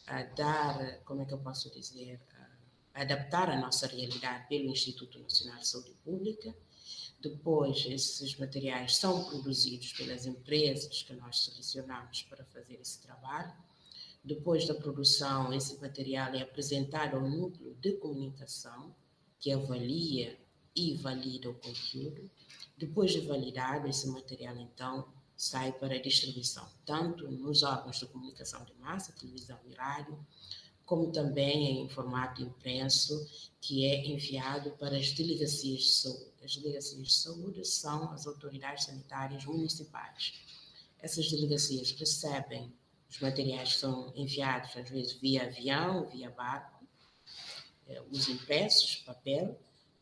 a 0.05 0.23
dar, 0.23 0.99
como 1.03 1.21
é 1.21 1.25
que 1.25 1.33
eu 1.33 1.39
posso 1.39 1.69
dizer, 1.71 2.19
a 2.93 3.01
adaptar 3.01 3.49
a 3.49 3.59
nossa 3.59 3.87
realidade 3.87 4.47
pelo 4.47 4.69
Instituto 4.69 5.19
Nacional 5.19 5.59
de 5.59 5.67
Saúde 5.67 5.93
Pública. 6.03 6.55
Depois, 7.19 7.85
esses 7.85 8.37
materiais 8.37 8.97
são 8.97 9.25
produzidos 9.25 9.91
pelas 9.93 10.25
empresas 10.25 11.01
que 11.01 11.13
nós 11.13 11.45
selecionamos 11.45 12.23
para 12.23 12.45
fazer 12.45 12.79
esse 12.79 13.01
trabalho. 13.01 13.53
Depois 14.27 14.67
da 14.67 14.75
produção, 14.75 15.53
esse 15.53 15.79
material 15.79 16.33
é 16.33 16.41
apresentado 16.41 17.15
ao 17.15 17.29
núcleo 17.29 17.73
de 17.75 17.93
comunicação, 17.93 18.93
que 19.39 19.53
avalia 19.53 20.37
e 20.75 20.95
valida 20.95 21.49
o 21.49 21.53
conteúdo. 21.53 22.29
Depois 22.77 23.13
de 23.13 23.21
validado, 23.21 23.87
esse 23.87 24.05
material, 24.09 24.57
então, 24.57 25.07
sai 25.37 25.71
para 25.71 25.97
distribuição, 25.97 26.67
tanto 26.85 27.31
nos 27.31 27.63
órgãos 27.63 27.99
de 27.99 28.05
comunicação 28.07 28.65
de 28.65 28.73
massa, 28.73 29.13
televisão 29.13 29.57
e 29.65 29.73
rádio, 29.75 30.19
como 30.85 31.09
também 31.09 31.83
em 31.83 31.87
formato 31.87 32.41
impresso, 32.41 33.25
que 33.61 33.85
é 33.85 34.07
enviado 34.07 34.71
para 34.71 34.97
as 34.97 35.09
delegacias 35.13 35.79
de 35.79 35.89
saúde. 35.89 36.33
As 36.43 36.57
delegacias 36.57 37.07
de 37.07 37.13
saúde 37.13 37.65
são 37.65 38.11
as 38.11 38.27
autoridades 38.27 38.83
sanitárias 38.83 39.45
municipais. 39.45 40.33
Essas 40.99 41.31
delegacias 41.31 41.91
recebem 41.91 42.73
os 43.09 43.19
materiais 43.19 43.75
são 43.75 44.11
enviados, 44.15 44.75
às 44.75 44.89
vezes 44.89 45.13
via 45.13 45.43
avião, 45.43 46.07
via 46.09 46.29
barco, 46.29 46.85
eh, 47.87 48.01
os 48.11 48.27
impressos, 48.27 48.97
papel, 48.97 49.59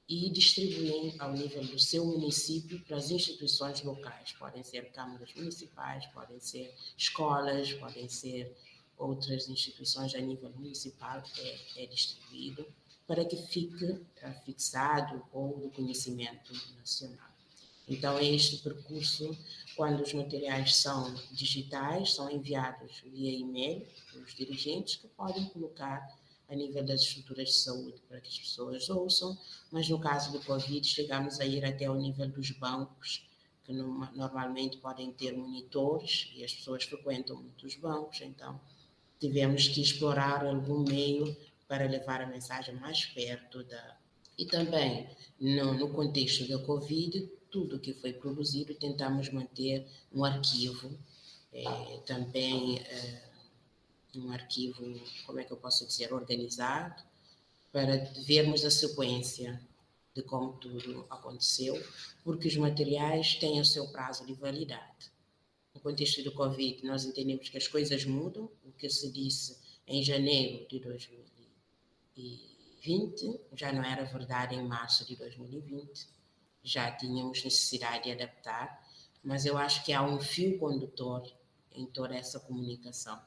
e 0.07 0.29
distribuem 0.29 1.15
ao 1.19 1.33
nível 1.33 1.63
do 1.65 1.79
seu 1.79 2.05
município 2.05 2.79
para 2.81 2.97
as 2.97 3.09
instituições 3.09 3.81
locais. 3.81 4.33
Podem 4.33 4.63
ser 4.63 4.91
câmaras 4.91 5.33
municipais, 5.33 6.05
podem 6.07 6.39
ser 6.39 6.73
escolas, 6.95 7.73
podem 7.73 8.07
ser 8.07 8.55
outras 8.97 9.49
instituições 9.49 10.13
a 10.13 10.19
nível 10.19 10.51
municipal, 10.51 11.23
é, 11.39 11.83
é 11.83 11.85
distribuído 11.87 12.65
para 13.07 13.25
que 13.25 13.35
fique 13.35 13.99
é, 14.17 14.31
fixado 14.45 15.23
ou 15.31 15.59
do 15.59 15.69
conhecimento 15.69 16.53
nacional. 16.77 17.34
Então, 17.87 18.17
é 18.17 18.25
este 18.25 18.57
percurso, 18.57 19.37
quando 19.75 20.01
os 20.01 20.13
materiais 20.13 20.75
são 20.75 21.13
digitais, 21.31 22.13
são 22.13 22.29
enviados 22.31 23.01
via 23.05 23.31
e-mail 23.31 23.85
para 24.11 24.21
os 24.21 24.33
dirigentes 24.33 24.95
que 24.95 25.07
podem 25.09 25.45
colocar 25.49 26.07
a 26.47 26.55
nível 26.55 26.83
das 26.83 27.01
estruturas 27.01 27.49
de 27.49 27.55
saúde 27.55 28.01
para 28.07 28.21
que 28.21 28.29
as 28.29 28.39
pessoas 28.39 28.89
ouçam, 28.89 29.37
mas 29.71 29.89
no 29.89 29.99
caso 29.99 30.31
do 30.31 30.39
Covid 30.41 30.87
chegamos 30.87 31.39
a 31.39 31.45
ir 31.45 31.65
até 31.65 31.89
o 31.89 31.95
nível 31.95 32.27
dos 32.29 32.51
bancos, 32.51 33.27
que 33.63 33.73
normalmente 33.73 34.77
podem 34.77 35.11
ter 35.11 35.35
monitores 35.35 36.31
e 36.35 36.43
as 36.43 36.53
pessoas 36.53 36.83
frequentam 36.83 37.37
muitos 37.37 37.75
bancos, 37.75 38.21
então 38.21 38.59
tivemos 39.19 39.67
que 39.67 39.81
explorar 39.81 40.45
algum 40.45 40.83
meio 40.83 41.35
para 41.67 41.87
levar 41.87 42.21
a 42.21 42.27
mensagem 42.27 42.75
mais 42.75 43.05
perto 43.05 43.63
da. 43.63 43.97
E 44.37 44.45
também, 44.45 45.09
no, 45.39 45.73
no 45.73 45.89
contexto 45.89 46.47
da 46.47 46.59
Covid, 46.59 47.27
tudo 47.55 47.79
que 47.79 47.93
foi 47.93 48.11
produzido 48.11 48.75
tentamos 48.75 49.29
manter 49.29 49.87
um 50.11 50.25
arquivo, 50.25 50.91
é, 51.53 51.63
também. 52.05 52.79
É, 52.79 53.23
um 54.17 54.31
arquivo, 54.31 54.81
como 55.25 55.39
é 55.39 55.43
que 55.43 55.51
eu 55.51 55.57
posso 55.57 55.85
dizer, 55.85 56.13
organizado, 56.13 57.03
para 57.71 57.97
vermos 58.25 58.63
a 58.63 58.71
sequência 58.71 59.61
de 60.13 60.23
como 60.23 60.53
tudo 60.53 61.05
aconteceu, 61.09 61.75
porque 62.23 62.47
os 62.47 62.55
materiais 62.55 63.35
têm 63.35 63.59
o 63.59 63.65
seu 63.65 63.89
prazo 63.89 64.25
de 64.25 64.33
validade. 64.33 65.11
No 65.73 65.81
contexto 65.81 66.23
do 66.23 66.31
Covid, 66.31 66.85
nós 66.85 67.03
entendemos 67.03 67.49
que 67.49 67.57
as 67.57 67.67
coisas 67.67 68.05
mudam, 68.05 68.49
o 68.63 68.71
que 68.71 68.89
se 68.89 69.11
disse 69.11 69.57
em 69.85 70.01
janeiro 70.01 70.65
de 70.69 70.79
2020 70.79 73.41
já 73.53 73.73
não 73.73 73.83
era 73.83 74.05
verdade 74.05 74.55
em 74.55 74.65
março 74.65 75.05
de 75.05 75.17
2020, 75.17 76.14
já 76.65 76.91
tínhamos 76.91 77.43
necessidade 77.43 78.03
de 78.03 78.11
adaptar, 78.11 78.83
mas 79.23 79.45
eu 79.45 79.57
acho 79.57 79.85
que 79.85 79.93
há 79.93 80.03
um 80.03 80.19
fio 80.19 80.59
condutor 80.59 81.23
em 81.71 81.85
toda 81.85 82.15
essa 82.15 82.39
comunicação 82.39 83.17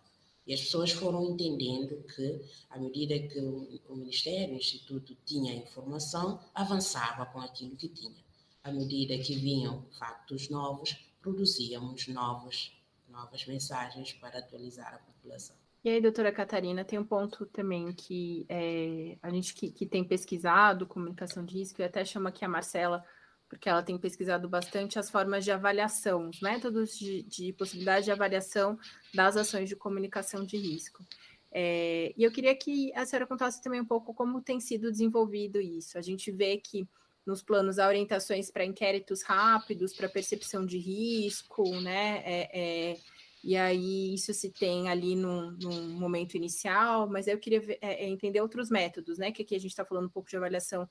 e 0.48 0.54
as 0.54 0.60
pessoas 0.60 0.90
foram 0.90 1.22
entendendo 1.26 2.02
que, 2.04 2.40
à 2.70 2.78
medida 2.78 3.18
que 3.18 3.38
o, 3.38 3.94
Ministério, 3.94 4.54
o 4.54 4.56
Instituto 4.56 5.14
tinha 5.26 5.54
informação, 5.54 6.40
avançava 6.54 7.26
com 7.26 7.38
aquilo 7.38 7.76
que 7.76 7.86
tinha. 7.86 8.24
À 8.64 8.72
medida 8.72 9.18
que 9.18 9.34
vinham 9.34 9.84
factos 9.98 10.48
novos, 10.48 10.96
produzíamos 11.20 12.08
novos, 12.08 12.72
novas 13.06 13.46
mensagens 13.46 14.14
para 14.14 14.38
atualizar 14.38 14.94
a 14.94 14.98
população. 14.98 15.54
E 15.84 15.90
aí, 15.90 16.00
doutora 16.00 16.32
Catarina, 16.32 16.82
tem 16.82 16.98
um 16.98 17.04
ponto 17.04 17.44
também 17.44 17.92
que 17.92 18.46
é, 18.48 19.18
a 19.20 19.28
gente 19.28 19.52
que, 19.52 19.70
que 19.70 19.84
tem 19.84 20.02
pesquisado 20.02 20.86
comunicação 20.86 21.44
de 21.44 21.58
risco, 21.58 21.82
e 21.82 21.84
até 21.84 22.06
chama 22.06 22.30
aqui 22.30 22.42
a 22.42 22.48
Marcela 22.48 23.04
porque 23.48 23.68
ela 23.68 23.82
tem 23.82 23.96
pesquisado 23.96 24.48
bastante 24.48 24.98
as 24.98 25.10
formas 25.10 25.44
de 25.44 25.50
avaliação, 25.50 26.28
os 26.28 26.40
métodos 26.40 26.96
de, 26.98 27.22
de 27.22 27.52
possibilidade 27.52 28.04
de 28.04 28.12
avaliação 28.12 28.78
das 29.14 29.36
ações 29.36 29.68
de 29.68 29.76
comunicação 29.76 30.44
de 30.44 30.56
risco. 30.56 31.04
É, 31.50 32.12
e 32.16 32.22
eu 32.22 32.30
queria 32.30 32.54
que 32.54 32.92
a 32.94 33.06
senhora 33.06 33.26
contasse 33.26 33.62
também 33.62 33.80
um 33.80 33.86
pouco 33.86 34.12
como 34.12 34.42
tem 34.42 34.60
sido 34.60 34.90
desenvolvido 34.90 35.60
isso. 35.60 35.96
A 35.96 36.02
gente 36.02 36.30
vê 36.30 36.58
que 36.58 36.86
nos 37.26 37.42
planos 37.42 37.78
há 37.78 37.86
orientações 37.86 38.50
para 38.50 38.64
inquéritos 38.64 39.22
rápidos, 39.22 39.94
para 39.94 40.08
percepção 40.08 40.64
de 40.64 40.78
risco, 40.78 41.64
né? 41.80 42.22
É, 42.24 42.50
é, 42.52 42.96
e 43.44 43.56
aí 43.56 44.14
isso 44.14 44.32
se 44.34 44.50
tem 44.50 44.88
ali 44.88 45.14
num, 45.14 45.52
num 45.52 45.88
momento 45.90 46.36
inicial, 46.36 47.08
mas 47.08 47.26
eu 47.26 47.38
queria 47.38 47.60
ver, 47.60 47.78
é, 47.80 48.04
é, 48.04 48.08
entender 48.08 48.40
outros 48.40 48.70
métodos, 48.70 49.18
né? 49.18 49.30
Que 49.30 49.42
aqui 49.42 49.54
a 49.54 49.60
gente 49.60 49.70
está 49.70 49.84
falando 49.84 50.06
um 50.06 50.10
pouco 50.10 50.28
de 50.28 50.36
avaliação 50.36 50.88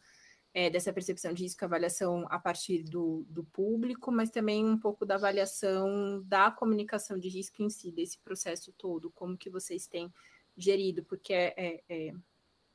é, 0.58 0.72
dessa 0.72 0.92
percepção 0.92 1.34
de 1.34 1.44
risco, 1.44 1.64
avaliação 1.64 2.26
a 2.32 2.40
partir 2.40 2.82
do, 2.82 3.24
do 3.30 3.44
público, 3.44 4.12
mas 4.12 4.32
também 4.32 4.66
um 4.66 4.76
pouco 4.76 5.06
da 5.06 5.14
avaliação 5.14 6.24
da 6.26 6.50
comunicação 6.50 7.20
de 7.20 7.30
risco 7.30 7.62
em 7.62 7.70
si, 7.70 7.92
desse 7.92 8.18
processo 8.18 8.74
todo, 8.76 9.12
como 9.12 9.38
que 9.38 9.52
vocês 9.52 9.86
têm 9.86 10.12
gerido, 10.58 11.04
porque 11.04 11.32
é, 11.32 11.54
é, 11.56 11.84
é, 11.88 12.14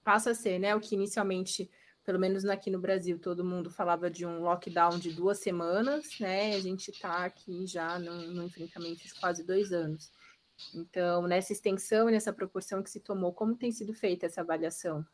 passa 0.05 0.31
a 0.31 0.35
ser, 0.35 0.61
né, 0.61 0.77
o 0.77 0.81
que 0.81 0.95
inicialmente, 0.95 1.69
pelo 2.05 2.21
menos 2.21 2.45
aqui 2.45 2.71
no 2.71 2.79
Brasil, 2.79 3.19
todo 3.19 3.45
mundo 3.45 3.69
falava 3.69 4.09
de 4.09 4.25
um 4.25 4.43
lockdown 4.43 4.97
de 4.97 5.11
duas 5.13 5.41
semanas, 5.41 6.21
né, 6.21 6.55
a 6.55 6.61
gente 6.61 6.93
está 6.93 7.25
aqui 7.25 7.67
já 7.67 7.99
no, 7.99 8.29
no 8.29 8.45
enfrentamento 8.45 9.03
de 9.03 9.13
quase 9.15 9.43
dois 9.43 9.73
anos. 9.73 10.13
Então, 10.73 11.27
nessa 11.27 11.53
extensão 11.53 12.09
e 12.09 12.13
nessa 12.13 12.33
proporção 12.33 12.81
que 12.81 12.91
se 12.91 13.01
tomou, 13.01 13.33
como 13.33 13.57
tem 13.57 13.73
sido 13.73 13.93
feita 13.93 14.27
essa 14.27 14.41
avaliação? 14.41 15.05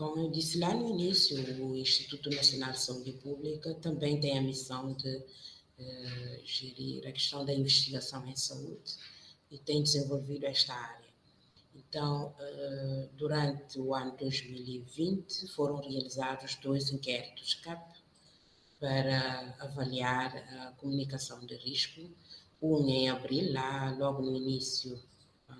Como 0.00 0.18
eu 0.18 0.30
disse 0.30 0.58
lá 0.58 0.72
no 0.72 0.88
início, 0.88 1.36
o 1.62 1.76
Instituto 1.76 2.30
Nacional 2.30 2.72
de 2.72 2.80
Saúde 2.80 3.12
Pública 3.22 3.74
também 3.74 4.18
tem 4.18 4.38
a 4.38 4.40
missão 4.40 4.94
de 4.94 5.22
eh, 5.78 6.40
gerir 6.42 7.06
a 7.06 7.12
questão 7.12 7.44
da 7.44 7.52
investigação 7.52 8.26
em 8.26 8.34
saúde 8.34 8.96
e 9.50 9.58
tem 9.58 9.82
desenvolvido 9.82 10.46
esta 10.46 10.72
área. 10.72 11.10
Então, 11.74 12.34
eh, 12.40 13.08
durante 13.12 13.78
o 13.78 13.94
ano 13.94 14.16
2020, 14.16 15.48
foram 15.48 15.76
realizados 15.82 16.54
dois 16.54 16.90
inquéritos 16.90 17.52
CAP 17.56 17.98
para 18.80 19.54
avaliar 19.60 20.34
a 20.34 20.72
comunicação 20.78 21.44
de 21.44 21.56
risco, 21.56 22.00
um 22.62 22.88
em 22.88 23.10
abril, 23.10 23.52
lá 23.52 23.94
logo 23.98 24.22
no 24.22 24.34
início 24.34 24.98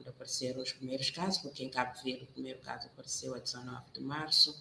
apareceram 0.09 0.63
os 0.63 0.73
primeiros 0.73 1.11
casos, 1.11 1.39
porque 1.39 1.65
em 1.65 1.69
Cabo 1.69 1.99
Verde 2.03 2.25
o 2.25 2.27
primeiro 2.27 2.59
caso 2.61 2.87
apareceu 2.87 3.35
a 3.35 3.39
19 3.39 3.93
de 3.93 4.01
março. 4.01 4.57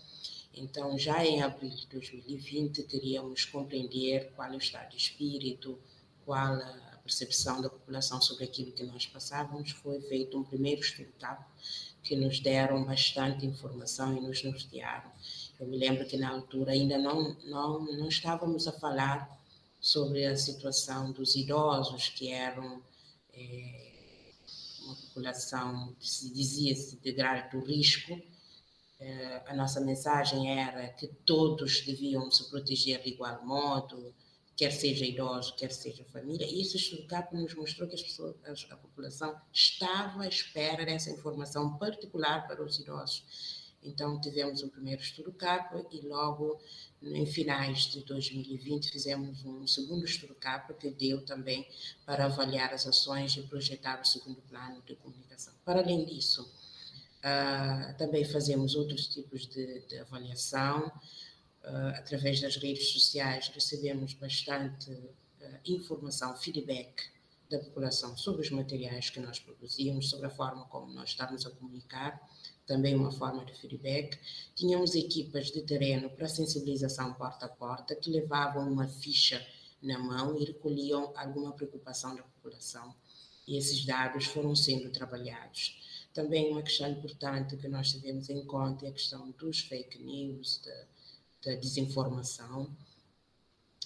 Então, 0.54 0.98
já 0.98 1.24
em 1.26 1.42
abril 1.42 1.70
de 1.70 1.88
2020, 1.88 2.84
queríamos 2.84 3.46
compreender 3.46 4.32
qual 4.36 4.52
é 4.52 4.56
o 4.56 4.58
estado 4.58 4.90
de 4.90 4.98
espírito, 4.98 5.80
qual 6.26 6.54
a 6.54 7.00
percepção 7.04 7.62
da 7.62 7.70
população 7.70 8.22
sobre 8.22 8.44
aquilo 8.44 8.72
que 8.72 8.84
nós 8.84 9.06
passávamos. 9.06 9.72
Foi 9.72 10.02
feito 10.02 10.38
um 10.38 10.44
primeiro 10.44 10.82
estudo 10.82 11.10
que 12.04 12.16
nos 12.16 12.40
deram 12.40 12.84
bastante 12.86 13.46
informação 13.46 14.16
e 14.16 14.22
nos 14.22 14.44
nortearam. 14.44 15.12
Eu 15.60 15.68
me 15.68 15.78
lembro 15.78 16.06
que 16.06 16.18
na 16.18 16.30
altura 16.30 16.72
ainda 16.72 16.98
não, 16.98 17.36
não, 17.44 17.86
não 17.86 18.08
estávamos 18.08 18.68
a 18.68 18.72
falar 18.72 19.40
sobre 19.80 20.26
a 20.26 20.36
situação 20.36 21.12
dos 21.12 21.36
idosos 21.36 22.10
que 22.10 22.32
eram. 22.32 22.82
É, 23.34 23.89
uma 24.90 24.96
população 24.96 25.96
que 26.00 26.10
se 26.10 26.34
dizia-se 26.34 26.98
de 26.98 27.12
grande 27.12 27.58
risco, 27.58 28.20
eh, 29.00 29.44
a 29.48 29.56
nossa 29.56 29.80
mensagem 29.80 30.60
era 30.60 30.90
que 30.90 31.08
todos 31.26 31.82
deviam 31.82 32.30
se 32.32 32.50
proteger 32.50 33.02
de 33.02 33.10
igual 33.10 33.46
modo, 33.46 34.14
quer 34.58 34.72
seja 34.72 35.06
idoso, 35.06 35.56
quer 35.56 35.72
seja 35.72 36.04
família, 36.06 36.46
e 36.46 36.62
esse 36.62 36.76
estudo 36.76 37.08
nos 37.32 37.54
mostrou 37.56 37.88
que 37.88 37.96
as 37.96 38.02
pessoas, 38.02 38.36
a 38.70 38.76
população 38.76 39.40
estava 39.54 40.24
à 40.24 40.28
espera 40.28 40.86
dessa 40.86 41.10
informação 41.10 41.78
particular 41.78 42.46
para 42.46 42.62
os 42.62 42.78
idosos. 42.78 43.24
Então, 43.84 44.20
tivemos 44.20 44.62
o 44.62 44.70
primeiro 44.70 45.02
estudo 45.02 45.32
CAP 45.32 45.86
e 45.92 46.02
logo 46.02 46.60
em 47.02 47.26
finais 47.26 47.84
de 47.84 48.04
2020 48.04 48.92
fizemos 48.92 49.44
um 49.46 49.66
segundo 49.66 50.04
estudo 50.04 50.36
CAP 50.36 50.74
que 50.74 50.90
deu 50.90 51.24
também 51.26 51.68
para 52.06 52.26
avaliar 52.26 52.74
as 52.74 52.86
ações 52.86 53.36
e 53.38 53.44
projetar 53.44 54.02
o 54.02 54.06
segundo 54.06 54.42
plano 54.42 54.82
de 54.86 54.96
comunicação. 54.96 55.54
Para 55.64 55.80
além 55.80 56.04
disso, 56.06 56.44
uh, 56.44 57.98
também 57.98 58.26
fazemos 58.26 58.76
outros 58.76 59.08
tipos 59.08 59.48
de, 59.48 59.80
de 59.88 60.00
avaliação, 60.00 60.88
uh, 60.88 61.96
através 61.96 62.42
das 62.42 62.58
redes 62.58 62.90
sociais, 62.90 63.48
recebemos 63.48 64.14
bastante 64.14 64.92
uh, 64.92 65.60
informação, 65.66 66.36
feedback 66.36 67.10
da 67.50 67.60
população 67.60 68.16
sobre 68.16 68.42
os 68.42 68.52
materiais 68.52 69.10
que 69.10 69.20
nós 69.20 69.40
produzimos, 69.40 70.10
sobre 70.10 70.28
a 70.28 70.30
forma 70.30 70.66
como 70.66 70.94
nós 70.94 71.10
estamos 71.10 71.46
a 71.46 71.50
comunicar, 71.50 72.22
também 72.70 72.96
uma 72.96 73.12
forma 73.12 73.44
de 73.44 73.54
feedback. 73.56 74.20
Tínhamos 74.56 74.94
equipas 74.94 75.48
de 75.48 75.64
terreno 75.64 76.08
para 76.12 76.30
sensibilização 76.30 77.16
porta 77.16 77.48
a 77.48 77.50
porta 77.50 77.96
que 77.96 78.12
levavam 78.12 78.72
uma 78.72 78.88
ficha 78.88 79.44
na 79.82 79.98
mão 79.98 80.40
e 80.40 80.46
recolhiam 80.46 81.12
alguma 81.16 81.52
preocupação 81.52 82.16
da 82.16 82.22
população. 82.22 82.94
E 83.48 83.58
esses 83.58 83.84
dados 83.84 84.26
foram 84.26 84.56
sendo 84.56 84.92
trabalhados. 84.92 85.82
Também 86.14 86.52
uma 86.52 86.62
questão 86.62 86.88
importante 86.88 87.58
que 87.58 87.68
nós 87.68 87.92
tivemos 87.92 88.30
em 88.30 88.46
conta 88.46 88.86
é 88.86 88.90
a 88.90 88.94
questão 88.94 89.32
dos 89.32 89.62
fake 89.62 89.98
news, 90.04 90.62
da, 90.64 91.52
da 91.52 91.60
desinformação, 91.60 92.70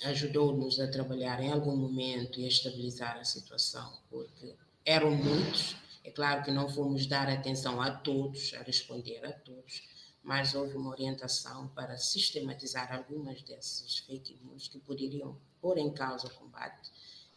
ajudou-nos 0.03 0.77
a 0.81 0.87
trabalhar 0.87 1.41
em 1.41 1.51
algum 1.51 1.77
momento 1.77 2.37
e 2.37 2.43
a 2.43 2.49
estabilizar 2.49 3.17
a 3.17 3.23
situação, 3.23 3.93
porque 4.09 4.55
eram 4.83 5.11
muitos. 5.11 5.77
É 6.03 6.11
claro 6.11 6.43
que 6.43 6.51
não 6.51 6.67
fomos 6.69 7.05
dar 7.07 7.29
atenção 7.29 7.81
a 7.81 7.89
todos, 7.89 8.53
a 8.55 8.61
responder 8.61 9.25
a 9.25 9.31
todos, 9.31 9.83
mas 10.21 10.53
houve 10.53 10.75
uma 10.75 10.89
orientação 10.89 11.67
para 11.69 11.97
sistematizar 11.97 12.93
algumas 12.93 13.41
dessas 13.43 13.99
fake 13.99 14.39
news 14.43 14.67
que 14.67 14.79
poderiam 14.79 15.37
pôr 15.61 15.77
em 15.77 15.93
causa 15.93 16.27
o 16.27 16.33
combate 16.33 16.91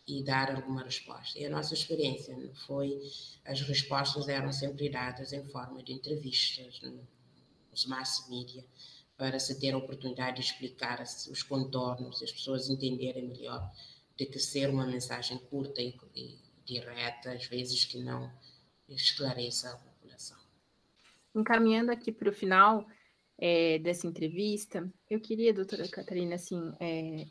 e 0.07 0.23
dar 0.23 0.55
alguma 0.55 0.83
resposta. 0.83 1.39
E 1.39 1.45
a 1.45 1.51
nossa 1.51 1.75
experiência 1.75 2.37
foi, 2.67 3.01
as 3.45 3.61
respostas 3.61 4.29
eram 4.29 4.53
sempre 4.53 4.89
dadas 4.89 5.33
em 5.33 5.45
forma 5.45 5.83
de 5.83 5.93
entrevistas 5.93 6.81
nos 7.71 7.87
mass 7.87 8.27
media, 8.29 8.65
para 9.17 9.39
se 9.39 9.59
ter 9.59 9.73
a 9.73 9.79
oportunidade 9.79 10.37
de 10.37 10.47
explicar 10.47 11.03
os 11.03 11.43
contornos, 11.43 12.23
as 12.23 12.31
pessoas 12.31 12.69
entenderem 12.69 13.29
melhor 13.29 13.71
de 14.17 14.27
que 14.27 14.39
ser 14.39 14.71
uma 14.71 14.87
mensagem 14.87 15.39
curta 15.39 15.81
e, 15.81 15.95
e 16.15 16.39
direta, 16.65 17.33
às 17.33 17.47
vezes 17.47 17.85
que 17.85 17.99
não 17.99 18.31
esclareça 18.89 19.71
a 19.71 19.77
população. 19.77 20.37
Encaminhando 21.35 21.91
aqui 21.91 22.11
para 22.13 22.31
o 22.31 22.33
final 22.33 22.87
é, 23.39 23.79
dessa 23.79 24.07
entrevista, 24.07 24.91
eu 25.11 25.21
queria, 25.21 25.53
doutora 25.53 25.89
Catarina, 25.89 26.37
assim, 26.37 26.73
é, 26.81 27.27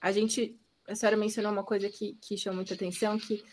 a 0.00 0.12
gente, 0.12 0.58
a 0.86 0.94
senhora 0.94 1.16
mencionou 1.16 1.52
uma 1.52 1.64
coisa 1.64 1.88
que, 1.88 2.14
que 2.20 2.36
chamou 2.36 2.56
muita 2.56 2.74
atenção, 2.74 3.18
que 3.18 3.44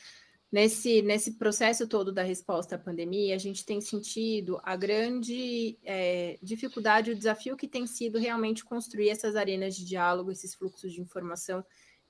Nesse, 0.55 1.01
nesse 1.01 1.33
processo 1.33 1.85
todo 1.85 2.13
da 2.13 2.23
resposta 2.23 2.75
à 2.75 2.79
pandemia, 2.79 3.35
a 3.35 3.37
gente 3.37 3.65
tem 3.65 3.81
sentido 3.81 4.57
a 4.63 4.75
grande 4.77 5.77
é, 5.83 6.39
dificuldade, 6.41 7.11
o 7.11 7.15
desafio 7.15 7.57
que 7.57 7.67
tem 7.67 7.85
sido 7.85 8.17
realmente 8.17 8.63
construir 8.63 9.09
essas 9.09 9.35
arenas 9.35 9.75
de 9.75 9.83
diálogo, 9.83 10.31
esses 10.31 10.55
fluxos 10.55 10.93
de 10.93 11.01
informação 11.01 11.61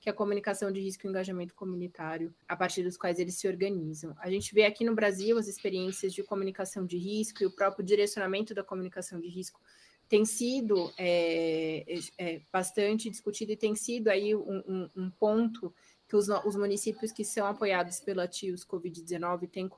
que 0.06 0.10
é 0.10 0.12
a 0.12 0.14
comunicação 0.14 0.70
de 0.70 0.80
risco 0.80 1.04
e 1.04 1.10
engajamento 1.10 1.52
comunitário, 1.52 2.32
a 2.46 2.54
partir 2.54 2.84
dos 2.84 2.96
quais 2.96 3.18
eles 3.18 3.34
se 3.34 3.48
organizam. 3.48 4.14
A 4.20 4.30
gente 4.30 4.54
vê 4.54 4.62
aqui 4.62 4.84
no 4.84 4.94
Brasil 4.94 5.36
as 5.36 5.48
experiências 5.48 6.14
de 6.14 6.22
comunicação 6.22 6.86
de 6.86 6.96
risco 6.96 7.42
e 7.42 7.46
o 7.46 7.50
próprio 7.50 7.84
direcionamento 7.84 8.54
da 8.54 8.62
comunicação 8.62 9.18
de 9.18 9.26
risco 9.26 9.60
tem 10.08 10.24
sido 10.24 10.92
é, 10.96 11.84
é, 12.18 12.40
bastante 12.52 13.10
discutido 13.10 13.50
e 13.50 13.56
tem 13.56 13.74
sido 13.74 14.06
aí 14.06 14.32
um, 14.32 14.62
um, 14.68 14.90
um 14.94 15.10
ponto 15.10 15.74
que 16.06 16.14
os, 16.14 16.28
os 16.28 16.54
municípios 16.54 17.10
que 17.10 17.24
são 17.24 17.44
apoiados 17.44 17.98
pela 17.98 18.28
TIOS 18.28 18.64
Covid-19 18.64 19.50
têm 19.50 19.68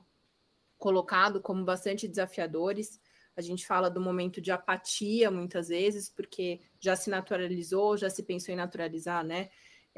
colocado 0.77 1.41
como 1.41 1.65
bastante 1.65 2.07
desafiadores. 2.07 3.01
A 3.35 3.41
gente 3.41 3.67
fala 3.67 3.89
do 3.89 3.99
momento 3.99 4.43
de 4.43 4.51
apatia 4.51 5.31
muitas 5.31 5.69
vezes, 5.69 6.11
porque 6.11 6.61
já 6.79 6.95
se 6.95 7.09
naturalizou, 7.09 7.97
já 7.97 8.11
se 8.11 8.23
pensou 8.23 8.53
em 8.53 8.59
naturalizar, 8.59 9.25
né? 9.25 9.49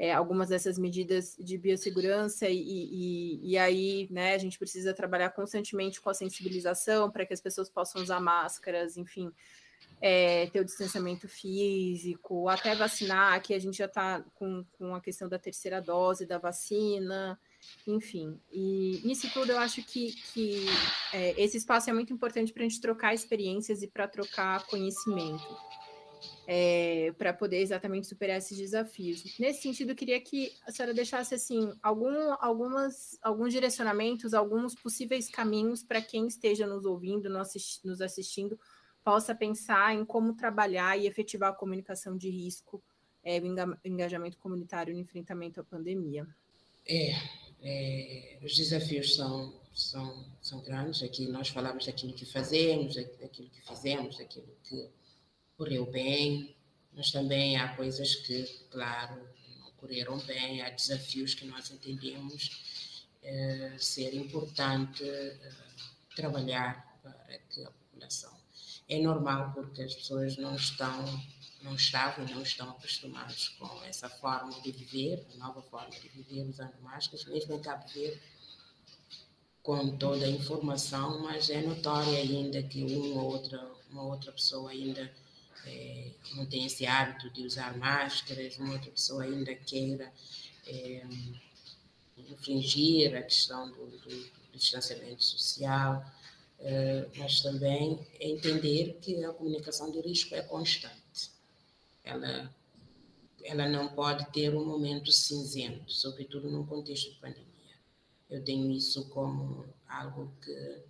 É, 0.01 0.11
algumas 0.11 0.49
dessas 0.49 0.79
medidas 0.79 1.35
de 1.39 1.59
biossegurança 1.59 2.49
e, 2.49 2.57
e, 2.57 3.51
e, 3.51 3.55
aí, 3.55 4.07
né, 4.09 4.33
a 4.33 4.37
gente 4.39 4.57
precisa 4.57 4.95
trabalhar 4.95 5.29
constantemente 5.29 6.01
com 6.01 6.09
a 6.09 6.13
sensibilização 6.15 7.11
para 7.11 7.23
que 7.23 7.35
as 7.35 7.39
pessoas 7.39 7.69
possam 7.69 8.01
usar 8.01 8.19
máscaras, 8.19 8.97
enfim, 8.97 9.31
é, 10.01 10.47
ter 10.47 10.59
o 10.59 10.65
distanciamento 10.65 11.29
físico, 11.29 12.49
até 12.49 12.73
vacinar, 12.73 13.39
que 13.43 13.53
a 13.53 13.59
gente 13.59 13.77
já 13.77 13.85
está 13.85 14.25
com, 14.33 14.65
com 14.71 14.95
a 14.95 15.01
questão 15.01 15.29
da 15.29 15.37
terceira 15.37 15.79
dose 15.79 16.25
da 16.25 16.39
vacina, 16.39 17.39
enfim. 17.85 18.41
E 18.51 19.01
nisso 19.03 19.29
tudo 19.31 19.51
eu 19.51 19.59
acho 19.59 19.83
que, 19.83 20.13
que 20.33 20.65
é, 21.13 21.39
esse 21.39 21.57
espaço 21.57 21.91
é 21.91 21.93
muito 21.93 22.11
importante 22.11 22.51
para 22.51 22.63
a 22.63 22.67
gente 22.67 22.81
trocar 22.81 23.13
experiências 23.13 23.83
e 23.83 23.87
para 23.87 24.07
trocar 24.07 24.65
conhecimento. 24.65 25.45
É, 26.53 27.13
para 27.17 27.31
poder 27.31 27.59
exatamente 27.59 28.07
superar 28.07 28.37
esses 28.37 28.57
desafios. 28.57 29.23
Nesse 29.39 29.61
sentido, 29.61 29.91
eu 29.91 29.95
queria 29.95 30.19
que 30.19 30.51
a 30.67 30.71
senhora 30.71 30.93
deixasse 30.93 31.33
assim 31.33 31.71
algum, 31.81 32.35
algumas, 32.41 33.17
alguns 33.21 33.53
direcionamentos, 33.53 34.33
alguns 34.33 34.75
possíveis 34.75 35.29
caminhos 35.29 35.81
para 35.81 36.01
quem 36.01 36.27
esteja 36.27 36.67
nos 36.67 36.83
ouvindo, 36.83 37.29
nos 37.29 38.01
assistindo, 38.01 38.59
possa 39.01 39.33
pensar 39.33 39.95
em 39.95 40.03
como 40.03 40.33
trabalhar 40.33 40.99
e 40.99 41.07
efetivar 41.07 41.51
a 41.51 41.55
comunicação 41.55 42.17
de 42.17 42.29
risco, 42.29 42.83
é, 43.23 43.39
o 43.39 43.87
engajamento 43.87 44.37
comunitário 44.37 44.93
no 44.93 44.99
enfrentamento 44.99 45.61
à 45.61 45.63
pandemia. 45.63 46.27
É, 46.85 47.13
é, 47.63 48.39
os 48.43 48.57
desafios 48.57 49.15
são, 49.15 49.53
são, 49.73 50.25
são 50.41 50.59
grandes. 50.59 51.01
Aqui 51.01 51.27
nós 51.27 51.47
falamos 51.47 51.85
daquilo 51.85 52.11
que 52.11 52.25
fazemos, 52.25 52.95
daquilo 52.95 53.49
que 53.49 53.61
fizemos, 53.61 54.17
daquilo 54.17 54.47
que 54.65 54.89
correu 55.61 55.85
bem, 55.85 56.55
mas 56.91 57.11
também 57.11 57.55
há 57.55 57.75
coisas 57.75 58.15
que, 58.15 58.45
claro, 58.71 59.15
não 59.59 59.71
correram 59.73 60.17
bem, 60.21 60.59
há 60.63 60.71
desafios 60.71 61.35
que 61.35 61.45
nós 61.45 61.69
entendemos 61.69 63.05
é, 63.21 63.75
ser 63.77 64.15
importante 64.15 65.07
é, 65.07 65.37
trabalhar 66.15 66.99
para 67.03 67.37
que 67.51 67.63
a 67.63 67.69
população 67.69 68.35
é 68.89 68.97
normal 68.97 69.51
porque 69.53 69.83
as 69.83 69.93
pessoas 69.93 70.35
não 70.35 70.55
estão, 70.55 71.05
não 71.61 71.75
estavam 71.75 72.25
não 72.25 72.41
estão 72.41 72.71
acostumadas 72.71 73.49
com 73.49 73.83
essa 73.83 74.09
forma 74.09 74.59
de 74.61 74.71
viver, 74.71 75.23
a 75.35 75.37
nova 75.37 75.61
forma 75.61 75.91
de 75.91 76.09
viver 76.09 76.41
usando 76.49 76.73
máscaras, 76.81 77.23
mesmo 77.25 77.53
em 77.53 77.61
Cabo 77.61 77.87
Verde, 77.89 78.19
com 79.61 79.95
toda 79.95 80.25
a 80.25 80.29
informação, 80.29 81.21
mas 81.21 81.51
é 81.51 81.61
notório 81.61 82.15
ainda 82.15 82.63
que 82.63 82.83
uma 82.83 83.21
outra, 83.21 83.71
uma 83.91 84.01
outra 84.01 84.31
pessoa 84.31 84.71
ainda 84.71 85.20
é, 85.65 86.11
não 86.35 86.45
tem 86.45 86.65
esse 86.65 86.85
hábito 86.85 87.29
de 87.29 87.45
usar 87.45 87.77
máscaras, 87.77 88.57
uma 88.57 88.73
outra 88.73 88.91
pessoa 88.91 89.23
ainda 89.23 89.53
queira 89.55 90.11
é, 90.67 91.03
infringir 92.17 93.15
a 93.15 93.21
questão 93.21 93.69
do, 93.71 93.87
do, 93.87 94.09
do 94.51 94.57
distanciamento 94.57 95.23
social. 95.23 96.05
Eh, 96.63 97.09
mas 97.17 97.41
também 97.41 97.99
é 98.19 98.29
entender 98.29 98.99
que 99.01 99.23
a 99.25 99.33
comunicação 99.33 99.91
de 99.91 99.99
risco 99.99 100.35
é 100.35 100.43
constante. 100.43 101.31
Ela, 102.03 102.53
ela 103.43 103.67
não 103.67 103.87
pode 103.89 104.31
ter 104.31 104.55
um 104.55 104.63
momento 104.63 105.11
cinzento, 105.11 105.91
sobretudo 105.91 106.51
num 106.51 106.65
contexto 106.65 107.11
de 107.11 107.19
pandemia. 107.19 107.47
Eu 108.29 108.43
tenho 108.43 108.69
isso 108.71 109.09
como 109.09 109.65
algo 109.87 110.31
que 110.43 110.83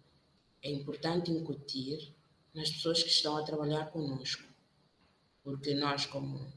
é 0.61 0.69
importante 0.69 1.31
incutir 1.31 2.13
nas 2.53 2.69
pessoas 2.69 3.01
que 3.01 3.09
estão 3.09 3.37
a 3.37 3.43
trabalhar 3.43 3.85
conosco, 3.91 4.43
porque 5.43 5.73
nós, 5.73 6.05
como 6.05 6.51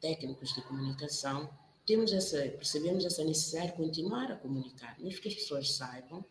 técnicos 0.00 0.54
de 0.54 0.62
comunicação, 0.62 1.50
temos 1.86 2.12
essa, 2.12 2.38
percebemos 2.38 3.04
essa 3.04 3.24
necessidade 3.24 3.72
de 3.72 3.76
continuar 3.76 4.30
a 4.30 4.36
comunicar, 4.36 4.98
mesmo 5.00 5.20
que 5.20 5.28
as 5.28 5.34
pessoas 5.34 5.72
saibam 5.72 6.24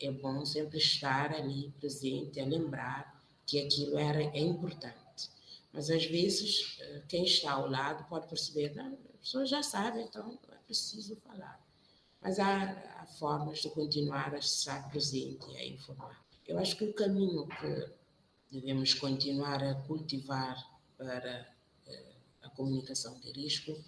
é 0.00 0.10
bom 0.10 0.44
sempre 0.44 0.78
estar 0.78 1.32
ali 1.32 1.70
presente, 1.78 2.40
a 2.40 2.44
lembrar 2.44 3.22
que 3.46 3.60
aquilo 3.60 3.98
era, 3.98 4.22
é 4.22 4.40
importante. 4.40 5.30
Mas 5.72 5.90
às 5.90 6.04
vezes 6.06 6.78
eh, 6.80 7.02
quem 7.08 7.24
está 7.24 7.52
ao 7.52 7.68
lado 7.68 8.08
pode 8.08 8.28
perceber, 8.28 8.74
não, 8.74 8.92
a 8.92 9.18
pessoa 9.18 9.46
já 9.46 9.62
sabe, 9.62 10.00
então 10.02 10.38
não 10.46 10.54
é 10.54 10.58
preciso 10.66 11.16
falar. 11.16 11.60
Mas 12.20 12.38
há, 12.38 12.72
há 13.00 13.06
formas 13.06 13.58
de 13.58 13.68
continuar 13.70 14.34
a 14.34 14.38
estar 14.38 14.88
presente 14.90 15.46
e 15.50 15.56
a 15.56 15.66
informar. 15.66 16.24
Eu 16.46 16.58
acho 16.58 16.76
que 16.76 16.84
o 16.84 16.94
caminho 16.94 17.46
que 17.46 17.92
devemos 18.50 18.94
continuar 18.94 19.62
a 19.62 19.74
cultivar 19.74 20.56
para 21.04 21.46
uh, 21.86 22.46
a 22.46 22.50
comunicação 22.50 23.18
de 23.20 23.30
risco 23.32 23.78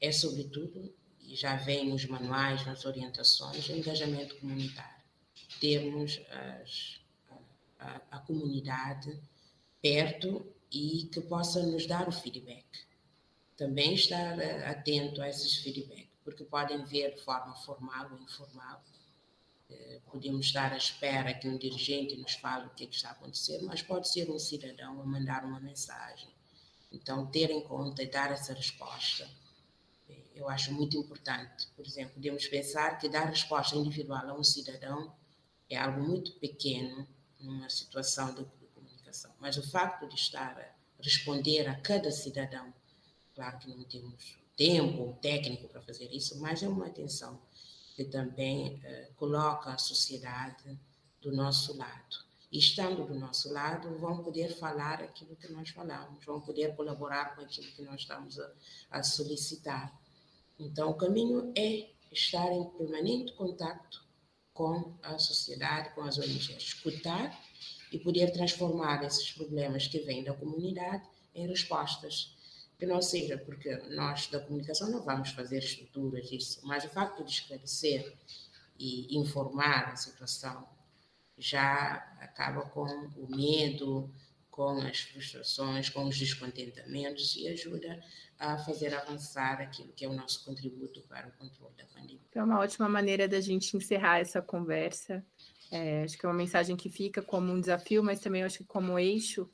é, 0.00 0.12
sobretudo, 0.12 0.94
e 1.20 1.36
já 1.36 1.56
vem 1.56 1.88
nos 1.88 2.04
manuais, 2.06 2.64
nas 2.66 2.84
orientações, 2.84 3.68
engajamento 3.68 4.36
comunitário. 4.36 5.02
Termos 5.60 6.20
as, 6.28 7.00
a, 7.78 7.86
a, 7.86 8.02
a 8.10 8.18
comunidade 8.20 9.20
perto 9.80 10.44
e 10.70 11.08
que 11.12 11.20
possa 11.20 11.62
nos 11.62 11.86
dar 11.86 12.08
o 12.08 12.12
feedback. 12.12 12.66
Também 13.56 13.94
estar 13.94 14.38
eh, 14.38 14.66
atento 14.66 15.20
a 15.22 15.28
esses 15.28 15.56
feedbacks, 15.56 16.08
porque 16.24 16.44
podem 16.44 16.84
ver 16.84 17.14
de 17.14 17.20
forma 17.20 17.54
formal 17.56 18.10
ou 18.12 18.18
informal. 18.20 18.82
Eh, 19.70 20.00
podemos 20.10 20.46
estar 20.46 20.72
à 20.72 20.76
espera 20.76 21.34
que 21.34 21.48
um 21.48 21.58
dirigente 21.58 22.16
nos 22.16 22.34
fale 22.34 22.66
o 22.66 22.70
que, 22.70 22.84
é 22.84 22.86
que 22.86 22.96
está 22.96 23.10
a 23.10 23.12
acontecer, 23.12 23.60
mas 23.62 23.82
pode 23.82 24.08
ser 24.08 24.30
um 24.30 24.38
cidadão 24.38 25.00
a 25.00 25.04
mandar 25.04 25.44
uma 25.44 25.60
mensagem. 25.60 26.30
Então, 26.92 27.26
ter 27.26 27.50
em 27.50 27.62
conta 27.62 28.02
e 28.02 28.06
dar 28.06 28.30
essa 28.30 28.52
resposta, 28.52 29.28
eh, 30.08 30.14
eu 30.34 30.48
acho 30.48 30.72
muito 30.72 30.96
importante. 30.96 31.66
Por 31.74 31.86
exemplo, 31.86 32.14
podemos 32.14 32.46
pensar 32.46 32.98
que 32.98 33.08
dar 33.08 33.24
resposta 33.24 33.76
individual 33.76 34.28
a 34.28 34.34
um 34.34 34.44
cidadão 34.44 35.14
é 35.68 35.76
algo 35.76 36.02
muito 36.02 36.32
pequeno 36.34 37.08
numa 37.40 37.68
situação 37.70 38.34
de 38.34 38.44
comunicação. 38.74 39.32
Mas 39.40 39.56
o 39.56 39.62
facto 39.68 40.06
de 40.06 40.14
estar 40.14 40.58
a 40.58 41.02
responder 41.02 41.68
a 41.68 41.74
cada 41.80 42.10
cidadão, 42.10 42.72
claro 43.34 43.58
que 43.58 43.68
não 43.68 43.82
temos 43.84 44.36
tempo 44.56 45.02
ou 45.02 45.12
técnico 45.14 45.68
para 45.68 45.80
fazer 45.82 46.12
isso, 46.12 46.38
mas 46.40 46.62
é 46.62 46.68
uma 46.68 46.86
atenção 46.86 47.40
que 47.96 48.04
também 48.04 48.76
uh, 48.76 49.14
coloca 49.14 49.72
a 49.72 49.78
sociedade 49.78 50.78
do 51.20 51.32
nosso 51.32 51.76
lado. 51.76 52.31
Estando 52.52 53.06
do 53.06 53.18
nosso 53.18 53.50
lado, 53.50 53.96
vão 53.96 54.22
poder 54.22 54.54
falar 54.56 55.02
aquilo 55.02 55.34
que 55.36 55.50
nós 55.50 55.70
falamos, 55.70 56.22
vão 56.22 56.38
poder 56.38 56.76
colaborar 56.76 57.34
com 57.34 57.40
aquilo 57.40 57.66
que 57.72 57.80
nós 57.80 58.02
estamos 58.02 58.38
a, 58.38 58.52
a 58.90 59.02
solicitar. 59.02 59.98
Então, 60.58 60.90
o 60.90 60.94
caminho 60.94 61.50
é 61.56 61.88
estar 62.12 62.52
em 62.52 62.68
permanente 62.76 63.32
contato 63.32 64.04
com 64.52 64.98
a 65.02 65.18
sociedade, 65.18 65.94
com 65.94 66.02
as 66.02 66.18
ONGs, 66.18 66.50
escutar 66.50 67.40
e 67.90 67.98
poder 67.98 68.30
transformar 68.32 69.02
esses 69.02 69.32
problemas 69.32 69.86
que 69.86 70.00
vêm 70.00 70.22
da 70.22 70.34
comunidade 70.34 71.08
em 71.34 71.48
respostas. 71.48 72.36
Que 72.78 72.84
não 72.84 73.00
seja 73.00 73.38
porque 73.38 73.74
nós 73.94 74.26
da 74.26 74.40
comunicação 74.40 74.90
não 74.90 75.02
vamos 75.02 75.30
fazer 75.30 75.58
estruturas 75.58 76.28
disso, 76.28 76.60
mas 76.64 76.84
o 76.84 76.88
facto 76.88 77.24
de 77.24 77.30
esclarecer 77.30 78.12
e 78.78 79.16
informar 79.16 79.92
a 79.92 79.96
situação 79.96 80.68
já 81.42 81.94
acaba 82.20 82.62
com 82.62 82.84
o 83.16 83.28
medo, 83.28 84.08
com 84.50 84.78
as 84.78 85.00
frustrações, 85.00 85.88
com 85.88 86.04
os 86.04 86.16
descontentamentos 86.16 87.34
e 87.36 87.48
ajuda 87.48 88.00
a 88.38 88.58
fazer 88.58 88.94
avançar 88.94 89.60
aquilo 89.60 89.92
que 89.92 90.04
é 90.04 90.08
o 90.08 90.12
nosso 90.12 90.44
contributo 90.44 91.00
para 91.02 91.28
o 91.28 91.32
controle 91.32 91.74
da 91.76 91.84
pandemia. 91.86 92.20
É 92.34 92.42
uma 92.42 92.60
ótima 92.60 92.88
maneira 92.88 93.26
da 93.26 93.40
gente 93.40 93.76
encerrar 93.76 94.20
essa 94.20 94.40
conversa. 94.40 95.24
É, 95.70 96.02
acho 96.04 96.18
que 96.18 96.26
é 96.26 96.28
uma 96.28 96.34
mensagem 96.34 96.76
que 96.76 96.90
fica 96.90 97.22
como 97.22 97.52
um 97.52 97.60
desafio, 97.60 98.02
mas 98.02 98.20
também 98.20 98.42
acho 98.42 98.58
que 98.58 98.64
como 98.64 98.98
eixo 98.98 99.50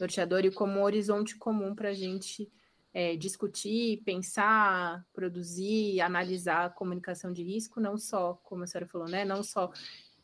norteador 0.00 0.44
e 0.44 0.50
como 0.50 0.80
horizonte 0.80 1.36
comum 1.36 1.74
para 1.74 1.90
a 1.90 1.94
gente 1.94 2.50
é, 2.94 3.16
discutir, 3.16 4.02
pensar, 4.04 5.04
produzir, 5.12 6.00
analisar 6.00 6.66
a 6.66 6.70
comunicação 6.70 7.32
de 7.32 7.42
risco, 7.42 7.80
não 7.80 7.98
só, 7.98 8.34
como 8.44 8.64
a 8.64 8.66
senhora 8.66 8.88
falou, 8.88 9.08
né, 9.08 9.24
não 9.24 9.42
só 9.42 9.70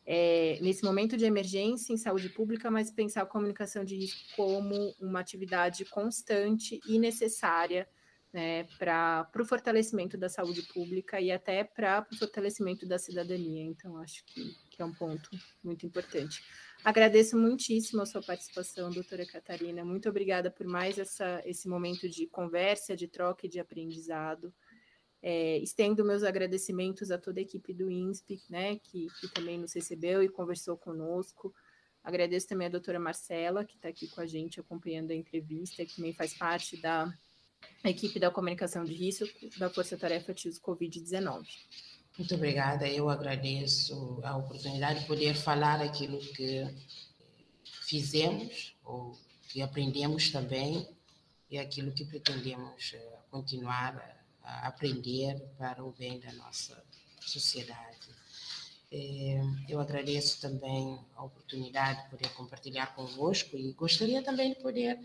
é, 0.05 0.59
nesse 0.61 0.83
momento 0.83 1.17
de 1.17 1.25
emergência 1.25 1.91
em 1.91 1.97
saúde 1.97 2.29
pública, 2.29 2.69
mas 2.69 2.91
pensar 2.91 3.23
a 3.23 3.25
comunicação 3.25 3.83
de 3.83 3.95
risco 3.95 4.35
como 4.35 4.93
uma 4.99 5.19
atividade 5.19 5.83
constante 5.85 6.79
e 6.87 6.99
necessária 6.99 7.87
né, 8.35 8.65
para 8.77 9.25
o 9.39 9.45
fortalecimento 9.45 10.17
da 10.17 10.27
saúde 10.27 10.61
pública 10.61 11.21
e 11.21 11.31
até 11.31 11.63
para 11.63 12.05
o 12.11 12.15
fortalecimento 12.17 12.85
da 12.85 12.99
cidadania. 12.99 13.63
Então, 13.63 13.97
acho 13.97 14.25
que, 14.25 14.53
que, 14.69 14.81
é 14.81 14.85
um 14.85 14.93
ponto 14.93 15.29
muito 15.63 15.85
importante. 15.85 16.43
Agradeço 16.83 17.37
muitíssimo 17.37 18.01
a 18.01 18.05
sua 18.05 18.21
participação, 18.21 18.91
doutora 18.91 19.25
Catarina. 19.25 19.85
Muito 19.85 20.09
obrigada 20.09 20.51
por 20.51 20.67
mais 20.67 20.99
essa, 20.99 21.41
esse 21.45 21.69
momento 21.69 22.09
de 22.09 22.27
conversa, 22.27 22.93
de 22.93 23.07
troca 23.07 23.45
e 23.45 23.49
de 23.49 23.59
aprendizado. 23.59 24.53
É, 25.27 25.57
estendo 25.57 26.05
meus 26.05 26.21
agradecimentos 26.21 27.09
a 27.09 27.17
toda 27.17 27.39
a 27.39 27.41
equipe 27.41 27.73
do 27.73 27.89
INSP, 27.89 28.43
né, 28.47 28.77
que, 28.77 29.07
que 29.19 29.27
também 29.29 29.57
nos 29.57 29.73
recebeu 29.73 30.21
e 30.21 30.29
conversou 30.29 30.77
conosco. 30.77 31.51
Agradeço 32.03 32.47
também 32.47 32.67
a 32.67 32.69
doutora 32.69 32.99
Marcela, 32.99 33.65
que 33.65 33.75
está 33.75 33.89
aqui 33.89 34.07
com 34.07 34.21
a 34.21 34.27
gente 34.27 34.59
acompanhando 34.59 35.09
a 35.09 35.15
entrevista, 35.15 35.83
que 35.83 35.95
também 35.95 36.13
faz 36.13 36.35
parte 36.35 36.79
da 36.79 37.11
equipe 37.83 38.19
da 38.19 38.29
comunicação 38.29 38.85
de 38.85 38.93
risco 38.93 39.25
da 39.57 39.67
Força 39.67 39.97
Tarefa 39.97 40.31
TIOS 40.31 40.59
Covid-19. 40.59 41.43
Muito 42.19 42.35
obrigada, 42.35 42.87
eu 42.87 43.09
agradeço 43.09 44.21
a 44.23 44.37
oportunidade 44.37 44.99
de 44.99 45.07
poder 45.07 45.33
falar 45.33 45.81
aquilo 45.81 46.19
que 46.19 46.67
fizemos 47.63 48.77
ou 48.83 49.17
que 49.49 49.63
aprendemos 49.63 50.29
também 50.29 50.87
e 51.49 51.57
aquilo 51.57 51.91
que 51.91 52.05
pretendemos 52.05 52.93
eh, 52.93 53.19
continuar 53.31 53.97
a 53.97 54.24
aprender 54.45 55.39
para 55.57 55.83
o 55.83 55.91
bem 55.91 56.19
da 56.19 56.31
nossa 56.33 56.81
sociedade. 57.19 58.07
Eh, 58.91 59.41
eu 59.67 59.79
agradeço 59.79 60.39
também 60.39 60.99
a 61.15 61.23
oportunidade 61.23 62.03
de 62.03 62.09
poder 62.09 62.29
compartilhar 62.29 62.95
convosco 62.95 63.57
e 63.57 63.73
gostaria 63.73 64.23
também 64.23 64.53
de 64.53 64.59
poder 64.59 64.99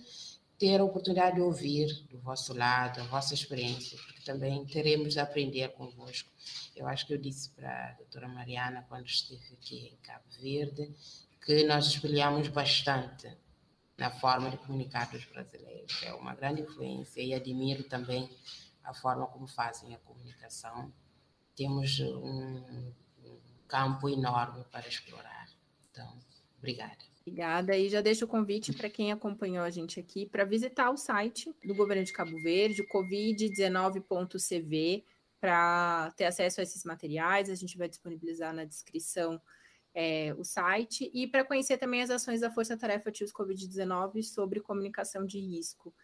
ter 0.58 0.78
a 0.78 0.84
oportunidade 0.84 1.36
de 1.36 1.40
ouvir 1.40 1.86
do 2.10 2.18
vosso 2.18 2.52
lado, 2.52 3.00
a 3.00 3.04
vossa 3.04 3.32
experiência, 3.32 3.98
porque 4.06 4.20
também 4.20 4.64
teremos 4.66 5.14
de 5.14 5.20
aprender 5.20 5.70
convosco. 5.70 6.30
Eu 6.76 6.86
acho 6.86 7.06
que 7.06 7.14
eu 7.14 7.18
disse 7.18 7.48
para 7.50 7.88
a 7.88 7.92
doutora 7.92 8.28
Mariana, 8.28 8.84
quando 8.86 9.06
esteve 9.06 9.54
aqui 9.54 9.88
em 9.88 9.96
Cabo 10.02 10.24
Verde, 10.38 10.94
que 11.44 11.64
nós 11.64 11.86
espelhamos 11.86 12.48
bastante 12.48 13.34
na 13.96 14.10
forma 14.10 14.50
de 14.50 14.58
comunicar 14.58 15.10
dos 15.10 15.24
brasileiros. 15.24 16.02
É 16.02 16.12
uma 16.12 16.34
grande 16.34 16.60
influência 16.60 17.22
e 17.22 17.32
admiro 17.32 17.84
também 17.84 18.28
a 18.82 18.94
forma 18.94 19.26
como 19.26 19.46
fazem 19.46 19.94
a 19.94 19.98
comunicação. 19.98 20.92
Temos 21.56 22.00
um, 22.00 22.92
campo 23.70 24.08
enorme 24.08 24.64
para 24.70 24.88
explorar. 24.88 25.48
Então, 25.90 26.18
obrigada. 26.58 26.98
Obrigada. 27.20 27.76
E 27.76 27.88
já 27.88 28.00
deixo 28.00 28.24
o 28.24 28.28
convite 28.28 28.72
para 28.72 28.90
quem 28.90 29.12
acompanhou 29.12 29.64
a 29.64 29.70
gente 29.70 30.00
aqui 30.00 30.26
para 30.26 30.44
visitar 30.44 30.90
o 30.90 30.96
site 30.96 31.54
do 31.64 31.72
governo 31.74 32.02
de 32.02 32.12
Cabo 32.12 32.36
Verde, 32.42 32.84
covid19.cv, 32.92 35.04
para 35.40 36.12
ter 36.16 36.24
acesso 36.24 36.58
a 36.60 36.64
esses 36.64 36.84
materiais. 36.84 37.48
A 37.48 37.54
gente 37.54 37.78
vai 37.78 37.88
disponibilizar 37.88 38.52
na 38.52 38.64
descrição 38.64 39.40
é, 39.94 40.34
o 40.36 40.44
site 40.44 41.08
e 41.14 41.28
para 41.28 41.44
conhecer 41.44 41.78
também 41.78 42.02
as 42.02 42.10
ações 42.10 42.40
da 42.40 42.50
Força 42.50 42.76
Tarefa 42.76 43.12
TIOS 43.12 43.32
Covid-19 43.32 44.22
sobre 44.22 44.60
comunicação 44.60 45.24
de 45.24 45.38
risco. 45.38 45.94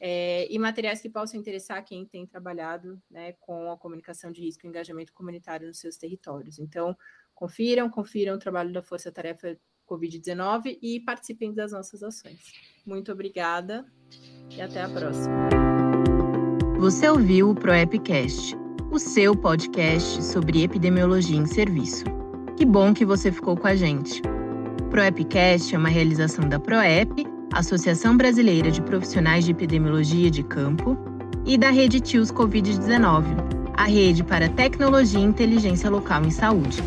é, 0.00 0.52
e 0.52 0.58
materiais 0.58 1.00
que 1.00 1.08
possam 1.08 1.38
interessar 1.38 1.84
quem 1.84 2.04
tem 2.04 2.26
trabalhado 2.26 3.00
né, 3.10 3.32
com 3.40 3.70
a 3.70 3.76
comunicação 3.76 4.30
de 4.30 4.40
risco 4.40 4.66
e 4.66 4.68
engajamento 4.68 5.12
comunitário 5.12 5.66
nos 5.66 5.78
seus 5.78 5.96
territórios. 5.96 6.58
Então, 6.58 6.96
confiram, 7.34 7.88
confiram 7.88 8.34
o 8.34 8.38
trabalho 8.38 8.72
da 8.72 8.82
Força 8.82 9.10
Tarefa 9.10 9.56
Covid-19 9.88 10.78
e 10.82 11.00
participem 11.00 11.52
das 11.52 11.72
nossas 11.72 12.02
ações. 12.02 12.40
Muito 12.86 13.12
obrigada 13.12 13.84
e 14.50 14.60
até 14.60 14.82
a 14.82 14.88
próxima. 14.88 15.48
Você 16.78 17.08
ouviu 17.08 17.50
o 17.50 17.54
ProEpcast, 17.54 18.54
o 18.90 18.98
seu 18.98 19.36
podcast 19.36 20.22
sobre 20.22 20.62
epidemiologia 20.62 21.36
em 21.36 21.46
serviço. 21.46 22.04
Que 22.56 22.64
bom 22.64 22.92
que 22.92 23.04
você 23.04 23.32
ficou 23.32 23.56
com 23.56 23.66
a 23.66 23.74
gente. 23.74 24.20
ProEpcast 24.90 25.74
é 25.74 25.78
uma 25.78 25.88
realização 25.88 26.48
da 26.48 26.60
ProEp 26.60 27.33
Associação 27.54 28.16
Brasileira 28.16 28.70
de 28.70 28.82
Profissionais 28.82 29.44
de 29.44 29.52
Epidemiologia 29.52 30.30
de 30.30 30.42
Campo, 30.42 30.98
e 31.46 31.58
da 31.58 31.70
Rede 31.70 32.00
TIOS 32.00 32.32
Covid-19, 32.32 33.24
a 33.76 33.84
rede 33.84 34.24
para 34.24 34.48
tecnologia 34.48 35.20
e 35.20 35.24
inteligência 35.24 35.90
local 35.90 36.24
em 36.24 36.30
saúde. 36.30 36.82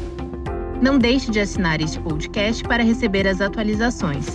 Não 0.81 0.97
deixe 0.97 1.29
de 1.31 1.39
assinar 1.39 1.81
este 1.81 1.99
podcast 1.99 2.63
para 2.63 2.83
receber 2.83 3.27
as 3.27 3.39
atualizações. 3.41 4.25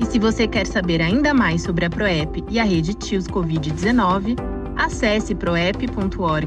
E 0.00 0.06
se 0.06 0.18
você 0.18 0.46
quer 0.46 0.66
saber 0.66 1.00
ainda 1.00 1.34
mais 1.34 1.62
sobre 1.62 1.84
a 1.84 1.90
PROEP 1.90 2.44
e 2.50 2.58
a 2.58 2.64
rede 2.64 2.94
TIOS 2.94 3.26
Covid-19, 3.26 4.36
acesse 4.76 5.34
proep.org.br 5.34 6.46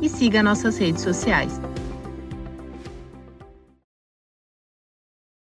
e 0.00 0.08
siga 0.08 0.42
nossas 0.42 0.78
redes 0.78 1.02
sociais. 1.02 1.60